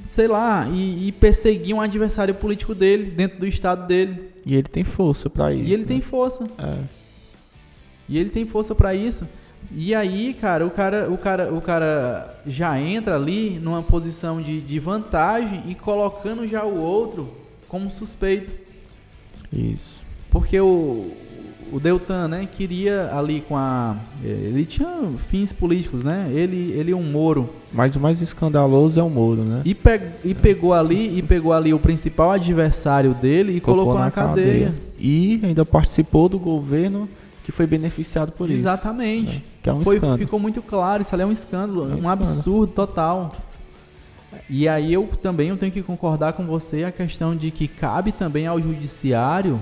[0.07, 4.29] sei lá, e, e, perseguir um adversário político dele dentro do estado dele.
[4.45, 5.63] E ele tem força para isso.
[5.63, 5.87] E ele né?
[5.87, 6.47] tem força.
[6.57, 6.77] É.
[8.09, 9.27] E ele tem força para isso.
[9.73, 14.59] E aí, cara, o cara, o cara, o cara já entra ali numa posição de,
[14.59, 17.29] de vantagem e colocando já o outro
[17.69, 18.51] como suspeito.
[19.51, 20.01] Isso.
[20.29, 21.11] Porque o,
[21.71, 23.95] o Deltan, né, queria ali com a.
[24.23, 24.89] Ele tinha
[25.29, 26.29] fins políticos, né?
[26.31, 27.49] Ele, ele é um Moro.
[27.71, 29.61] Mas o mais escandaloso é o Moro, né?
[29.65, 34.05] E, pe, e pegou ali e pegou ali o principal adversário dele e colocou, colocou
[34.05, 34.45] na, cadeia.
[34.45, 34.73] cadeia.
[34.99, 37.07] E ainda participou do governo
[37.43, 39.23] que foi beneficiado por Exatamente.
[39.23, 39.29] isso.
[39.29, 39.37] Exatamente.
[39.37, 39.43] Né?
[39.63, 40.19] Que é um foi, escândalo.
[40.19, 42.21] Ficou muito claro, isso ali é um escândalo, é um, um escândalo.
[42.21, 43.31] absurdo total.
[44.49, 48.11] E aí eu também eu tenho que concordar com você a questão de que cabe
[48.11, 49.59] também ao judiciário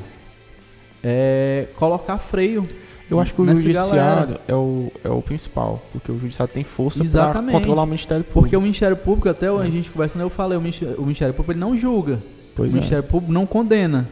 [1.03, 2.67] é, colocar freio.
[3.09, 7.03] Eu acho que o judiciário é o, é o principal, porque o judiciário tem força
[7.03, 8.41] para controlar o Ministério Público.
[8.41, 9.49] Porque o Ministério Público, até é.
[9.49, 12.19] a gente conversando, eu falei, o Ministério, o Ministério Público ele não julga.
[12.55, 13.07] Pois o Ministério é.
[13.07, 14.07] Público não condena.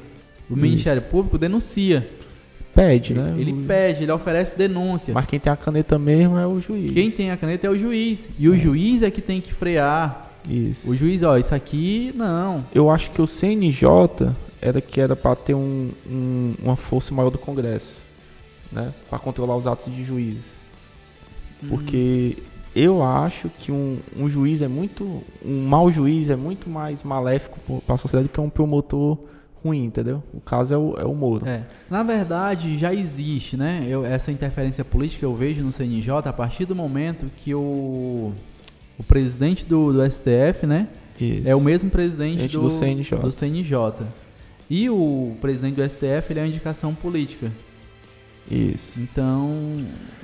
[0.50, 0.62] O Isso.
[0.62, 2.10] Ministério Público denuncia.
[2.74, 3.36] Pede, né?
[3.38, 3.66] Ele o...
[3.66, 5.14] pede, ele oferece denúncia.
[5.14, 6.94] Mas quem tem a caneta mesmo é o juiz.
[6.94, 8.28] Quem tem a caneta é o juiz.
[8.40, 8.50] E é.
[8.50, 10.32] o juiz é que tem que frear.
[10.50, 10.90] Isso.
[10.90, 12.64] O juiz, ó, isso aqui não.
[12.74, 14.30] Eu acho que o CNJ
[14.62, 18.02] era que era para ter um, um, uma força maior do Congresso,
[18.72, 18.94] né?
[19.10, 20.56] Para controlar os atos de juízes.
[21.62, 21.70] Uhum.
[21.70, 22.38] Porque
[22.76, 25.24] eu acho que um, um juiz é muito.
[25.44, 29.18] Um mau juiz é muito mais maléfico para a sociedade do que um promotor
[29.64, 30.24] ruim, entendeu?
[30.34, 31.48] O caso é o, é o Moro.
[31.48, 31.64] É.
[31.90, 33.86] Na verdade, já existe, né?
[33.88, 38.32] Eu, essa interferência política eu vejo no CNJ a partir do momento que o,
[38.98, 40.88] o presidente do, do STF, né?
[41.20, 41.48] Isso.
[41.48, 43.18] É o mesmo presidente do, do, CNJ.
[43.20, 44.06] do CNJ.
[44.70, 47.52] E o presidente do STF ele é uma indicação política.
[48.50, 49.02] Isso.
[49.02, 49.76] Então,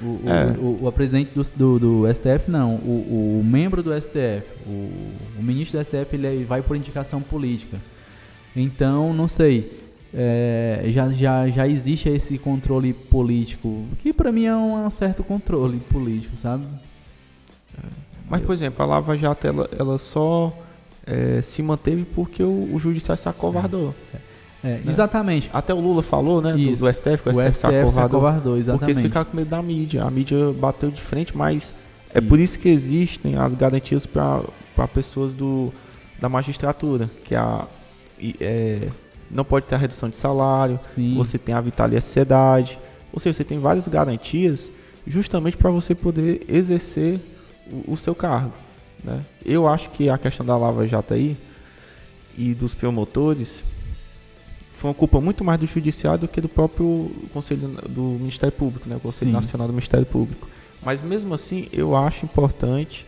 [0.02, 0.58] o, é.
[0.58, 4.92] o, o, o presidente do, do, do, STF não, o, o membro do STF, o,
[5.40, 7.78] o ministro do STF ele vai por indicação política.
[8.56, 9.84] Então, não sei,
[10.14, 15.80] é, já, já, já existe esse controle político, que para mim é um, certo controle
[15.80, 16.66] político, sabe?
[17.78, 17.88] É.
[18.30, 20.56] Mas, por exemplo, a Lava Jato ela, ela só
[21.06, 23.94] é, se manteve porque o, o judiciário se acovardou.
[24.14, 24.33] É.
[24.64, 24.84] É, né?
[24.88, 25.50] Exatamente.
[25.54, 26.54] Até o Lula falou, né?
[26.54, 28.06] Do, do, STF, que o, o STF, STF se acovardou.
[28.06, 28.80] Acovardou exatamente.
[28.80, 30.04] Porque eles ficaram com medo da mídia.
[30.04, 31.74] A mídia bateu de frente, mas
[32.14, 32.28] é isso.
[32.28, 34.42] por isso que existem as garantias para
[34.94, 35.74] pessoas do,
[36.20, 37.68] da magistratura, que a,
[38.40, 38.88] é,
[39.30, 41.16] não pode ter a redução de salário, Sim.
[41.16, 42.80] você tem a vitalidade sociedade,
[43.12, 44.72] ou seja, você tem várias garantias
[45.06, 47.20] justamente para você poder exercer
[47.70, 48.54] o, o seu cargo.
[49.04, 49.22] Né?
[49.46, 51.36] Eu acho que a questão da Lava Jato aí
[52.38, 53.64] e dos promotores
[54.76, 58.90] foi uma culpa muito mais do judiciário do que do próprio Conselho do Ministério Público,
[58.90, 58.96] né?
[58.98, 59.36] o Conselho Sim.
[59.36, 60.48] Nacional do Ministério Público.
[60.82, 63.06] Mas mesmo assim, eu acho importante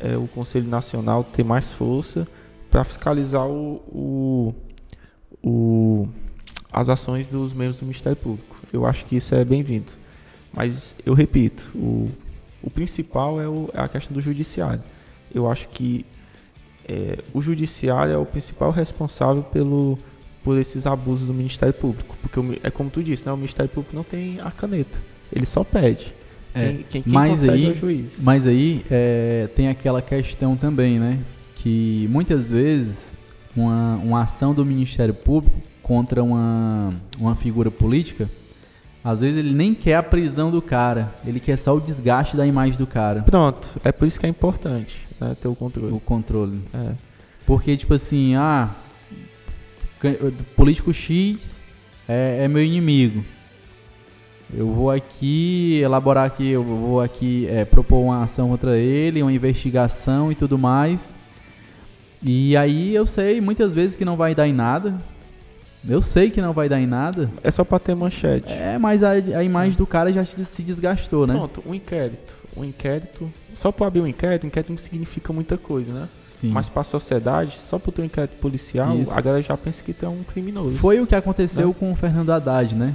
[0.00, 2.26] é, o Conselho Nacional ter mais força
[2.70, 4.54] para fiscalizar o, o,
[5.42, 6.08] o,
[6.72, 8.56] as ações dos membros do Ministério Público.
[8.72, 9.92] Eu acho que isso é bem-vindo.
[10.52, 12.10] Mas eu repito, o,
[12.62, 14.82] o principal é, o, é a questão do judiciário.
[15.34, 16.04] Eu acho que
[16.88, 19.98] é, o judiciário é o principal responsável pelo
[20.46, 22.16] por esses abusos do Ministério Público.
[22.22, 23.32] Porque é como tu disse, né?
[23.32, 24.96] o Ministério Público não tem a caneta.
[25.32, 26.14] Ele só pede.
[26.54, 28.12] É, quem, quem, quem mas aí, é o juiz.
[28.20, 31.18] Mas aí é, tem aquela questão também, né?
[31.56, 33.12] Que muitas vezes
[33.56, 38.30] uma, uma ação do Ministério Público contra uma, uma figura política,
[39.02, 42.46] às vezes ele nem quer a prisão do cara, ele quer só o desgaste da
[42.46, 43.22] imagem do cara.
[43.22, 45.92] Pronto, é por isso que é importante né, ter o controle.
[45.92, 46.60] O controle.
[46.72, 46.92] É.
[47.44, 48.70] Porque, tipo assim, ah,
[50.56, 51.62] político X
[52.08, 53.24] é, é, meu inimigo.
[54.54, 59.32] Eu vou aqui elaborar aqui, eu vou aqui é, propor uma ação contra ele, uma
[59.32, 61.16] investigação e tudo mais.
[62.22, 64.94] E aí eu sei muitas vezes que não vai dar em nada.
[65.88, 67.30] Eu sei que não vai dar em nada.
[67.42, 68.52] É só pra ter manchete.
[68.52, 71.34] É, mas a, a imagem do cara já se desgastou, né?
[71.34, 72.36] Pronto, um inquérito.
[72.56, 73.32] Um inquérito.
[73.54, 76.08] Só pra abrir um inquérito, um inquérito não significa muita coisa, né?
[76.40, 76.50] Sim.
[76.50, 79.12] Mas para a sociedade, só por ter um inquérito policial, Isso.
[79.12, 80.78] a galera já pensa que é um criminoso.
[80.78, 81.74] Foi o que aconteceu né?
[81.78, 82.94] com o Fernando Haddad, né?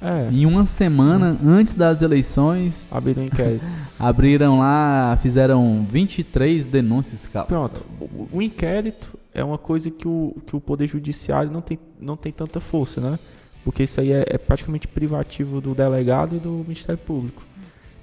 [0.00, 0.28] É.
[0.32, 1.48] Em uma semana hum.
[1.48, 2.84] antes das eleições.
[2.90, 3.64] Abriram um inquérito.
[3.98, 7.28] abriram lá, fizeram 23 denúncias.
[7.46, 7.86] Pronto.
[8.00, 12.16] O, o, inquérito é uma coisa que o, que o Poder Judiciário não tem, não
[12.16, 13.18] tem tanta força, né?
[13.64, 17.42] Porque isso aí é, é praticamente privativo do delegado e do Ministério Público.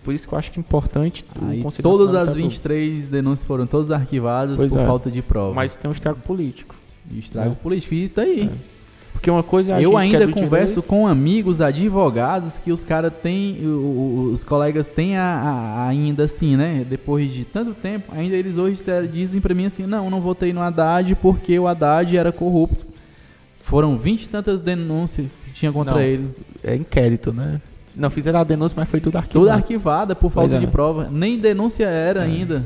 [0.03, 3.91] Por isso que eu acho que é importante Aí, todas as 23 denúncias foram todas
[3.91, 4.85] arquivadas pois por é.
[4.85, 5.53] falta de prova.
[5.53, 6.75] Mas tem um estrago político.
[7.11, 7.55] E estrago é.
[7.55, 7.93] político.
[7.93, 8.43] E tá aí.
[8.43, 8.79] É.
[9.19, 10.87] Porque uma coisa é Eu ainda converso direito.
[10.87, 13.59] com amigos advogados que os caras têm,
[14.31, 16.85] os colegas têm a, a, ainda assim, né?
[16.89, 18.81] Depois de tanto tempo, ainda eles hoje
[19.11, 22.87] dizem para mim assim: não, não votei no Haddad porque o Haddad era corrupto.
[23.59, 26.29] Foram vinte e tantas denúncias que tinha contra não, ele.
[26.63, 27.59] É inquérito, né?
[27.95, 29.45] Não fizeram a denúncia, mas foi tudo arquivado.
[29.45, 30.59] Tudo arquivada por falta é.
[30.59, 31.09] de prova.
[31.11, 32.23] Nem denúncia era é.
[32.23, 32.63] ainda.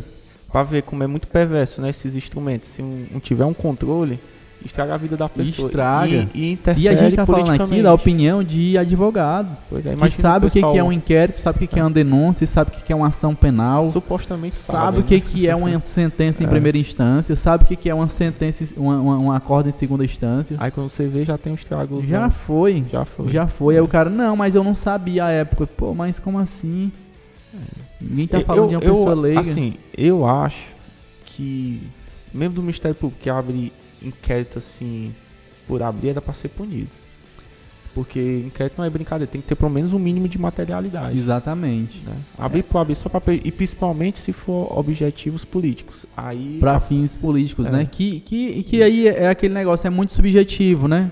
[0.51, 1.89] Pra ver como é muito perverso, né?
[1.89, 2.69] Esses instrumentos.
[2.69, 4.19] Se um, um tiver um controle,
[4.65, 5.67] estraga a vida da pessoa.
[5.67, 6.07] Estraga.
[6.07, 9.59] E, e interfere E a gente está falando aqui da opinião de advogados.
[9.69, 11.81] Pois é, que sabe o que, que é um inquérito, sabe o que, é.
[11.81, 13.89] é uma denúncia, sabe o que, é uma ação penal.
[13.89, 15.21] Supostamente sabe o que, né?
[15.21, 16.49] que é uma sentença em é.
[16.49, 20.05] primeira instância, sabe o que, que é uma sentença, uma, uma, um acordo em segunda
[20.05, 20.55] instância.
[20.59, 22.03] Aí quando você vê, já tem um estrago.
[22.05, 22.83] Já foi.
[22.91, 23.29] Já foi.
[23.29, 23.75] Já foi.
[23.75, 25.67] Aí o cara, não, mas eu não sabia a época.
[25.67, 26.91] Pô, mas como assim?
[27.99, 29.39] Ninguém tá falando eu, de uma eu, pessoa leiga.
[29.39, 30.73] Assim, eu acho
[31.25, 31.81] que,
[32.33, 33.71] mesmo do Ministério Público que abre
[34.03, 35.13] inquérito assim
[35.67, 36.89] por abrir era para ser punido.
[37.93, 41.17] Porque inquérito não é brincadeira, tem que ter pelo menos um mínimo de materialidade.
[41.17, 42.01] Exatamente.
[42.03, 42.13] Né?
[42.37, 42.63] Abrir é.
[42.63, 46.05] por abrir só para e principalmente se for objetivos políticos.
[46.17, 47.71] Aí para fins políticos, é.
[47.71, 47.87] né?
[47.89, 51.11] Que, que, que aí é aquele negócio é muito subjetivo, né?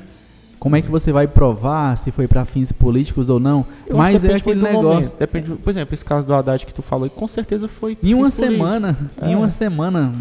[0.61, 3.65] Como é que você vai provar se foi para fins políticos ou não?
[3.87, 4.89] Eu Mas é aquele negócio.
[4.89, 5.15] Momento.
[5.17, 7.97] Depende, por exemplo, esse caso do Haddad que tu falou, com certeza foi.
[8.03, 9.31] Em uma semana, é.
[9.31, 10.13] em uma semana,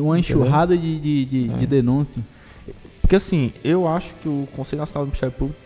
[0.00, 1.56] uma enxurrada de, de, de, é.
[1.56, 2.22] de denúncia.
[3.00, 5.58] Porque assim, eu acho que o Conselho Nacional do Ministério Público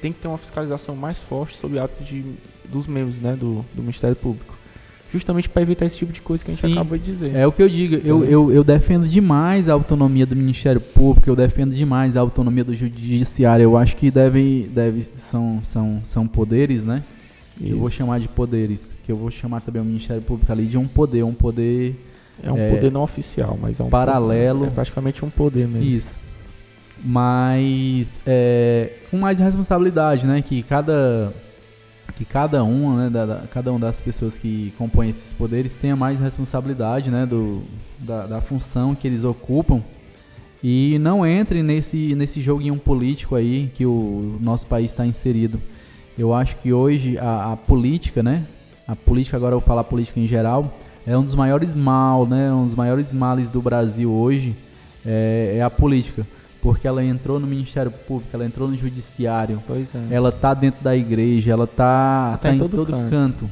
[0.00, 2.24] tem que ter uma fiscalização mais forte sobre atos de,
[2.64, 4.56] dos membros né, do, do Ministério Público.
[5.12, 7.34] Justamente para evitar esse tipo de coisa que a gente Sim, acabou de dizer.
[7.34, 7.94] É o que eu digo.
[8.04, 12.64] Eu, eu, eu defendo demais a autonomia do Ministério Público, eu defendo demais a autonomia
[12.64, 13.62] do Judiciário.
[13.62, 17.04] Eu acho que deve, deve, são, são, são poderes, né?
[17.60, 17.72] Isso.
[17.72, 20.76] Eu vou chamar de poderes, que eu vou chamar também o Ministério Público ali de
[20.76, 21.94] um poder, um poder
[22.42, 24.60] é um é, poder não oficial, mas é um paralelo.
[24.60, 25.88] Poder, é praticamente um poder mesmo.
[25.88, 26.18] Isso.
[27.04, 30.42] Mas é, com mais responsabilidade, né?
[30.42, 31.32] Que cada
[32.14, 35.94] que cada uma, né, da, da, cada uma das pessoas que compõem esses poderes tenha
[35.94, 37.62] mais responsabilidade, né, do,
[37.98, 39.82] da, da função que eles ocupam
[40.62, 45.60] e não entre nesse nesse joguinho político aí que o nosso país está inserido.
[46.18, 48.44] Eu acho que hoje a, a política, né,
[48.88, 50.72] a política agora eu vou falar política em geral,
[51.06, 52.52] é um dos maiores mal, né?
[52.52, 54.56] Um dos maiores males do Brasil hoje
[55.04, 56.26] é, é, a política,
[56.60, 59.62] porque ela entrou no Ministério Público, ela entrou no Judiciário,
[60.10, 60.14] é.
[60.14, 63.10] ela tá dentro da igreja, ela tá, tá, tá em todo, todo canto.
[63.10, 63.50] canto.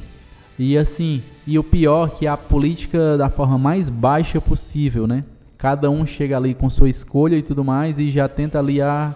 [0.59, 5.23] E assim, e o pior é que a política da forma mais baixa possível, né?
[5.57, 9.13] Cada um chega ali com sua escolha e tudo mais e já tenta ali a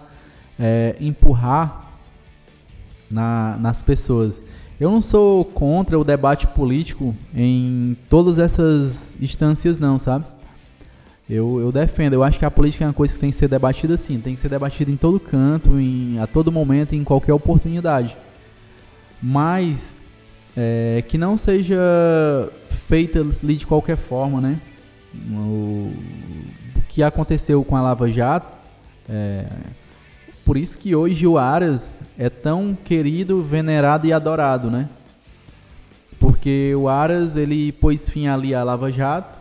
[0.58, 1.90] é, empurrar
[3.10, 4.42] na, nas pessoas.
[4.80, 10.24] Eu não sou contra o debate político em todas essas instâncias, não, sabe?
[11.28, 12.14] Eu, eu defendo.
[12.14, 14.18] Eu acho que a política é uma coisa que tem que ser debatida sim.
[14.18, 18.16] Tem que ser debatida em todo canto, em, a todo momento, em qualquer oportunidade.
[19.22, 19.98] Mas
[20.56, 21.78] é, que não seja
[22.88, 24.58] feita ali de qualquer forma, né?
[25.28, 25.92] O,
[26.74, 28.48] o que aconteceu com a Lava Jato.
[29.06, 29.44] É,
[30.50, 34.88] por isso que hoje o Aras é tão querido, venerado e adorado, né?
[36.18, 39.38] Porque o Aras, ele pôs fim ali à Lava Jato.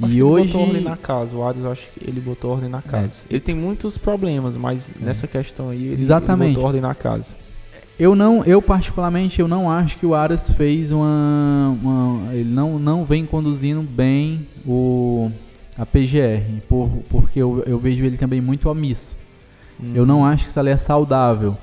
[0.00, 0.46] e hoje.
[0.46, 1.36] Ele botou ordem na casa.
[1.36, 3.12] O Aras, eu acho que ele botou ordem na casa.
[3.30, 3.34] É.
[3.34, 5.04] Ele tem muitos problemas, mas é.
[5.04, 6.46] nessa questão aí, ele, Exatamente.
[6.46, 7.36] ele botou ordem na casa.
[7.96, 12.80] Eu não, eu particularmente, eu não acho que o Aras fez uma, uma ele não,
[12.80, 15.30] não vem conduzindo bem o
[15.78, 19.21] a PGR, por, porque eu, eu vejo ele também muito omisso.
[19.94, 21.56] Eu não acho que ali é saudável.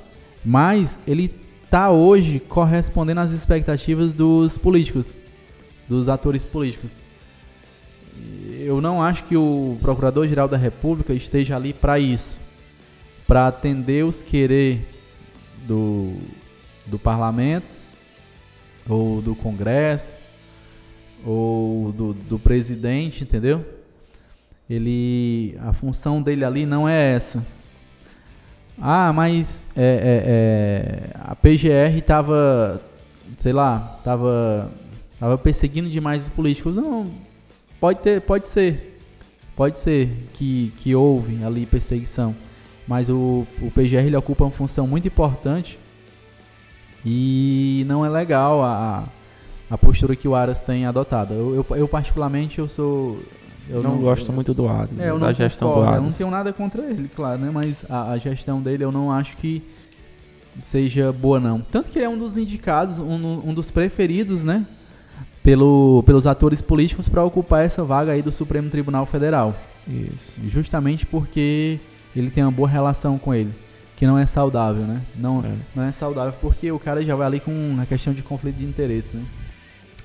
[0.43, 5.13] Mas ele está hoje correspondendo às expectativas dos políticos,
[5.87, 6.95] dos atores políticos.
[8.59, 12.35] Eu não acho que o Procurador-Geral da República esteja ali para isso,
[13.25, 14.85] para atender os querer
[15.65, 16.13] do,
[16.85, 17.67] do parlamento,
[18.87, 20.19] ou do Congresso,
[21.25, 23.65] ou do, do presidente, entendeu?
[24.69, 27.45] Ele, a função dele ali não é essa.
[28.81, 32.81] Ah, mas é, é, é, a PGR estava,
[33.37, 34.71] sei lá, estava
[35.19, 36.75] tava perseguindo demais os políticos.
[36.75, 37.11] Não,
[37.79, 38.99] pode ter, pode ser.
[39.55, 42.35] pode ser que, que houve ali perseguição,
[42.87, 45.77] mas o, o PGR ele ocupa uma função muito importante
[47.05, 49.03] e não é legal a,
[49.69, 51.33] a postura que o Aras tem adotado.
[51.33, 53.21] Eu, eu, eu particularmente, eu sou...
[53.69, 55.97] Eu não, não gosto eu, muito do Aras, é, da gestão concordo, do Aras.
[55.97, 57.51] Eu não tenho nada contra ele, claro, né?
[57.53, 59.61] Mas a, a gestão dele eu não acho que
[60.59, 61.61] seja boa não.
[61.61, 64.65] Tanto que ele é um dos indicados, um, um dos preferidos, né?
[65.43, 69.55] Pelo, pelos atores políticos para ocupar essa vaga aí do Supremo Tribunal Federal.
[69.87, 70.33] Isso.
[70.47, 71.79] Justamente porque
[72.15, 73.51] ele tem uma boa relação com ele.
[73.95, 75.01] Que não é saudável, né?
[75.15, 78.21] Não é, não é saudável porque o cara já vai ali com a questão de
[78.21, 79.23] conflito de interesse, né?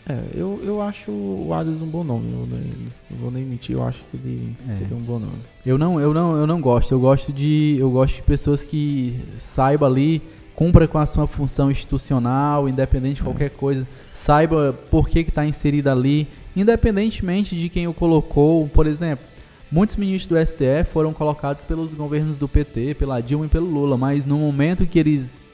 [0.09, 2.27] É, eu, eu acho o Adams um bom nome.
[2.31, 4.75] Eu não, vou nem mentir, eu acho que ele é.
[4.75, 5.39] seria um bom nome.
[5.65, 6.93] Eu não, eu não, eu não gosto.
[6.93, 10.23] Eu gosto de, eu gosto de pessoas que saibam ali
[10.55, 13.25] cumpra com a sua função institucional, independente de é.
[13.25, 18.69] qualquer coisa, saiba por que está inserida ali, independentemente de quem o colocou.
[18.69, 19.25] Por exemplo,
[19.71, 23.97] muitos ministros do STF foram colocados pelos governos do PT, pela Dilma e pelo Lula,
[23.97, 25.49] mas no momento que eles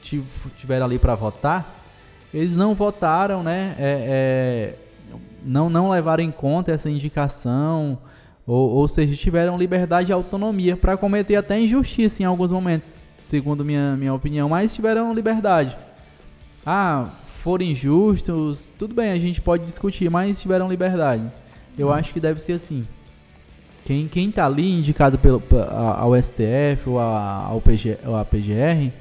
[0.57, 1.80] tiveram ali para votar,
[2.33, 3.75] eles não votaram, né?
[3.77, 4.75] É, é,
[5.43, 7.97] não, não levaram em conta essa indicação,
[8.45, 13.01] ou, ou seja, tiveram liberdade e autonomia para cometer até injustiça em alguns momentos
[13.31, 15.75] segundo minha, minha opinião, mas tiveram liberdade.
[16.65, 17.07] Ah,
[17.41, 21.23] foram injustos, tudo bem, a gente pode discutir, mas tiveram liberdade.
[21.77, 21.93] Eu hum.
[21.93, 22.85] acho que deve ser assim.
[23.85, 25.41] Quem, quem tá ali indicado pelo,
[25.97, 28.91] ao STF ou ao, PG, ou à PGR,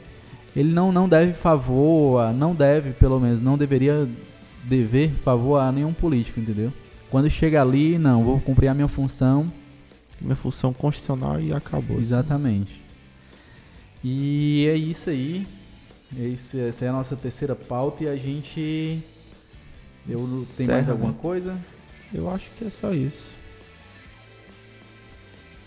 [0.61, 4.09] ele não, não deve favor, não deve, pelo menos, não deveria
[4.65, 6.73] dever favor a nenhum político, entendeu?
[7.11, 9.51] Quando chega ali, não, vou cumprir a minha função.
[10.21, 11.97] Minha função constitucional e acabou.
[11.97, 12.05] Assim.
[12.05, 12.81] Exatamente.
[14.05, 15.47] E é isso aí.
[16.19, 19.01] Esse, essa é a nossa terceira pauta e a gente.
[20.09, 21.59] Eu tem mais alguma coisa?
[22.13, 23.31] Eu acho que é só isso.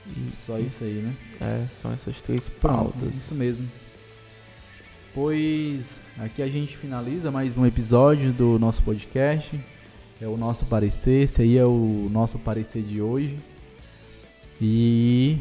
[0.05, 1.13] E só isso aí, né?
[1.41, 2.93] É, são essas três pautas.
[2.99, 3.67] Pronto, isso mesmo.
[5.13, 9.59] Pois aqui a gente finaliza mais um episódio do nosso podcast.
[10.21, 13.37] É o nosso parecer, esse aí é o nosso parecer de hoje.
[14.61, 15.39] E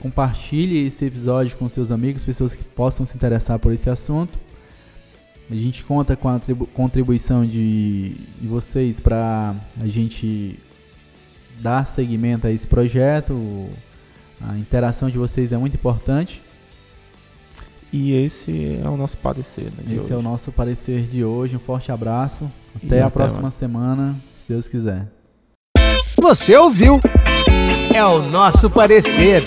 [0.00, 4.38] Compartilhe esse episódio com seus amigos, pessoas que possam se interessar por esse assunto.
[5.50, 6.40] A gente conta com a
[6.72, 8.10] contribuição de,
[8.40, 10.56] de vocês para a gente
[11.58, 13.68] dar seguimento a esse projeto.
[14.40, 16.40] A interação de vocês é muito importante.
[17.92, 19.64] E esse é o nosso parecer.
[19.64, 20.12] Né, esse hoje.
[20.12, 21.56] é o nosso parecer de hoje.
[21.56, 22.50] Um forte abraço.
[22.76, 23.54] Até e a até próxima mais.
[23.54, 25.06] semana, se Deus quiser.
[26.20, 27.00] Você ouviu?
[27.94, 29.42] É o nosso parecer.